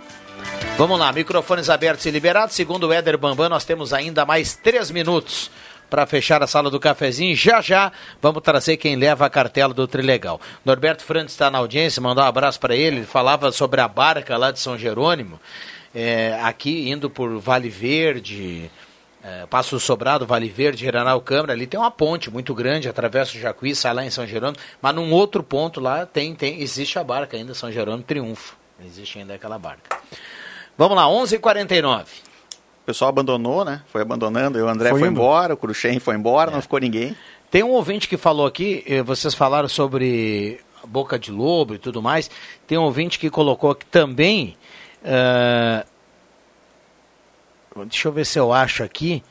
[0.76, 2.56] Vamos lá, microfones abertos e liberados.
[2.56, 5.48] Segundo o Éder Bambam, nós temos ainda mais três minutos
[5.88, 7.36] para fechar a sala do cafezinho.
[7.36, 10.40] Já já vamos trazer quem leva a cartela do Trilegal.
[10.64, 12.96] Norberto Frantes está na audiência, mandar um abraço para ele.
[12.96, 15.38] Ele falava sobre a barca lá de São Jerônimo,
[15.94, 18.68] é, aqui indo por Vale Verde.
[19.22, 23.40] É, Passo Sobrado, Vale Verde, Geranal Câmara, ali tem uma ponte muito grande, atravessa o
[23.40, 27.04] Jacuí, sai lá em São Jerônimo, mas num outro ponto lá tem, tem existe a
[27.04, 28.54] barca ainda, São Jerônimo Triunfo,
[28.84, 29.96] existe ainda aquela barca.
[30.76, 32.05] Vamos lá, 11 h 49
[32.82, 33.82] O pessoal abandonou, né?
[33.86, 34.59] Foi abandonando.
[34.59, 36.55] O André foi, foi embora, o Cruxem foi embora, é.
[36.55, 37.16] não ficou ninguém.
[37.51, 42.02] Tem um ouvinte que falou aqui, eh, vocês falaram sobre boca de lobo e tudo
[42.02, 42.30] mais.
[42.66, 44.56] Tem um ouvinte que colocou aqui também.
[45.05, 45.86] Uh,
[47.86, 49.22] deixa eu ver se eu acho aqui.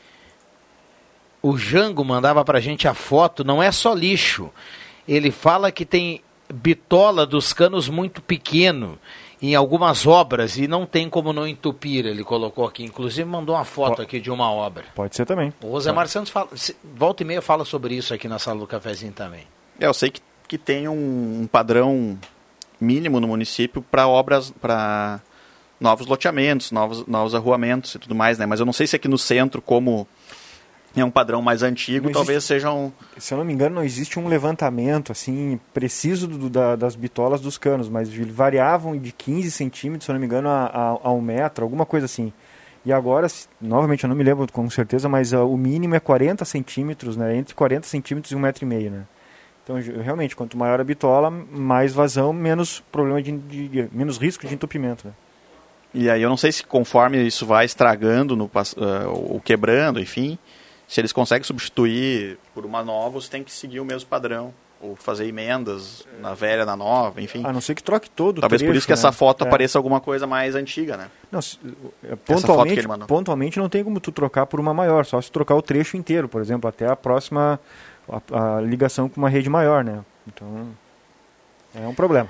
[1.41, 4.49] O Jango mandava pra gente a foto, não é só lixo.
[5.05, 6.21] Ele fala que tem
[6.53, 8.97] bitola dos canos muito pequeno
[9.43, 12.81] em algumas obras e não tem como não entupir, ele colocou aqui.
[12.81, 14.85] Inclusive mandou uma foto aqui de uma obra.
[14.95, 15.53] Pode ser também.
[15.61, 16.47] O José Mar Santos fala,
[16.95, 19.45] volta e meia fala sobre isso aqui na sala do cafezinho também.
[19.77, 22.17] É, eu sei que, que tem um, um padrão
[22.79, 25.19] mínimo no município para obras, para
[25.77, 28.45] novos loteamentos, novos, novos arruamentos e tudo mais, né?
[28.45, 30.07] Mas eu não sei se aqui no centro, como
[31.01, 32.93] é um padrão mais antigo, existe, talvez sejam.
[33.17, 37.41] Se eu não me engano, não existe um levantamento assim preciso do, da, das bitolas
[37.41, 41.11] dos canos, mas variavam de 15 centímetros, se eu não me engano, a, a, a,
[41.11, 42.31] um metro, alguma coisa assim.
[42.85, 43.27] E agora,
[43.61, 47.37] novamente, eu não me lembro com certeza, mas uh, o mínimo é 40 centímetros, né?
[47.37, 49.03] Entre 40 centímetros e um metro e meio, né?
[49.63, 54.53] Então, realmente, quanto maior a bitola, mais vazão, menos problema de, de menos risco de
[54.53, 55.13] entupimento, né?
[55.93, 58.49] E aí eu não sei se conforme isso vai estragando no, uh,
[59.09, 60.37] ou quebrando, enfim,
[60.93, 64.53] se eles conseguem substituir por uma nova, você tem que seguir o mesmo padrão.
[64.79, 67.41] Ou fazer emendas na velha, na nova, enfim.
[67.45, 68.95] A não ser que troque todo Talvez trecho, por isso que né?
[68.95, 69.47] essa foto é.
[69.47, 71.09] apareça alguma coisa mais antiga, né?
[71.31, 71.57] Não, se,
[72.25, 75.95] pontualmente, pontualmente não tem como tu trocar por uma maior, só se trocar o trecho
[75.95, 77.59] inteiro, por exemplo, até a próxima
[78.09, 80.03] a, a ligação com uma rede maior, né?
[80.27, 80.67] Então,
[81.73, 82.29] é um problema.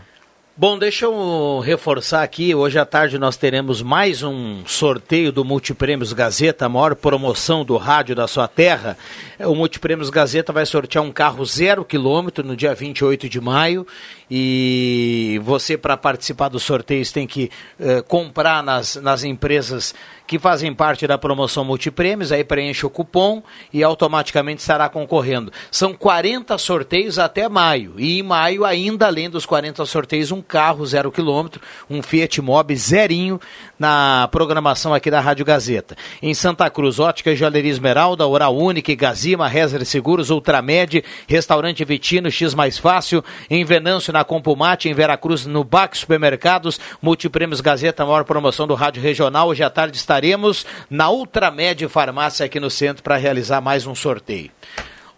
[0.55, 2.53] Bom, deixa eu reforçar aqui.
[2.53, 7.75] Hoje à tarde nós teremos mais um sorteio do Multiprêmios Gazeta, a maior promoção do
[7.75, 8.95] rádio da sua terra.
[9.39, 13.87] O Multiprêmios Gazeta vai sortear um carro zero quilômetro no dia 28 de maio.
[14.29, 17.49] E você, para participar dos sorteios, tem que
[17.79, 19.95] uh, comprar nas, nas empresas
[20.33, 25.53] que fazem parte da promoção Multiprêmios, aí preenche o cupom e automaticamente estará concorrendo.
[25.69, 30.83] São 40 sorteios até maio, e em maio, ainda além dos 40 sorteios, um carro
[30.87, 33.39] zero quilômetro, um Fiat Mobi zerinho
[33.83, 35.97] na programação aqui da Rádio Gazeta.
[36.21, 42.53] Em Santa Cruz, Ótica Joalheria Esmeralda, Oral Única, Gazima, Rezer Seguros, Ultramed, Restaurante Vitino, X
[42.53, 48.65] Mais Fácil, em Venâncio, na Compumate, em Veracruz, no BAC Supermercados, Multiprêmios Gazeta, maior promoção
[48.65, 49.49] do Rádio Regional.
[49.49, 54.49] Hoje à tarde estaremos na Ultramed Farmácia aqui no centro para realizar mais um sorteio.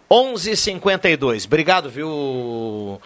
[0.10, 1.46] 11:52.
[1.46, 3.00] Obrigado, viu,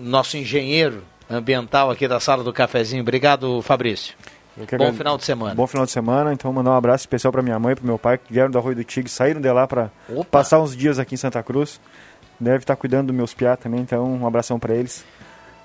[0.00, 3.02] nosso engenheiro ambiental aqui da sala do cafezinho.
[3.02, 4.14] Obrigado, Fabrício.
[4.56, 5.54] Bom final de semana.
[5.54, 6.32] Bom final de semana.
[6.32, 8.58] Então, mandar um abraço especial para minha mãe e para meu pai, que vieram do
[8.58, 9.90] Arroio do Tigre, saíram de lá para
[10.30, 11.80] passar uns dias aqui em Santa Cruz.
[12.38, 15.04] Deve estar cuidando dos meus piá também, então um abração para eles.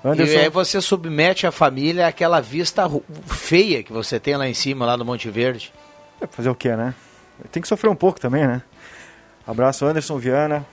[0.04, 0.32] Anderson...
[0.32, 2.88] E aí você submete a família àquela vista
[3.26, 5.72] feia que você tem lá em cima, lá no Monte Verde.
[6.20, 6.94] É fazer o que, né?
[7.50, 8.62] Tem que sofrer um pouco também, né?
[9.46, 10.64] Abraço Anderson, Viana,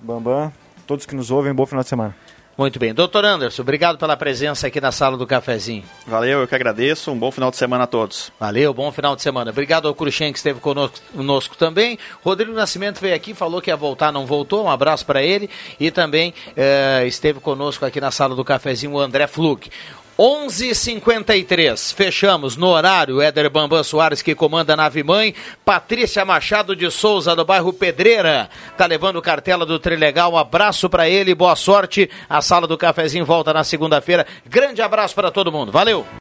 [0.00, 0.52] Bambam,
[0.86, 2.14] todos que nos ouvem, bom final de semana.
[2.56, 2.94] Muito bem.
[2.94, 5.84] Doutor Anderson, obrigado pela presença aqui na sala do cafezinho.
[6.06, 7.12] Valeu, eu que agradeço.
[7.12, 8.32] Um bom final de semana a todos.
[8.40, 9.50] Valeu, bom final de semana.
[9.50, 11.98] Obrigado ao Cruxem que esteve conosco, conosco, também.
[12.24, 14.64] Rodrigo Nascimento veio aqui, falou que ia voltar, não voltou.
[14.64, 15.50] Um abraço para ele.
[15.78, 19.70] E também eh, esteve conosco aqui na sala do cafezinho o André Flug.
[20.18, 23.20] 11:53 fechamos no horário.
[23.20, 25.34] Éder Bambam Soares que comanda a nave mãe.
[25.64, 28.48] Patrícia Machado de Souza do bairro Pedreira
[28.78, 30.32] tá levando cartela do Trilegal.
[30.32, 32.08] Um abraço para ele, boa sorte.
[32.28, 34.26] A sala do cafezinho volta na segunda-feira.
[34.46, 35.70] Grande abraço para todo mundo.
[35.70, 36.06] Valeu.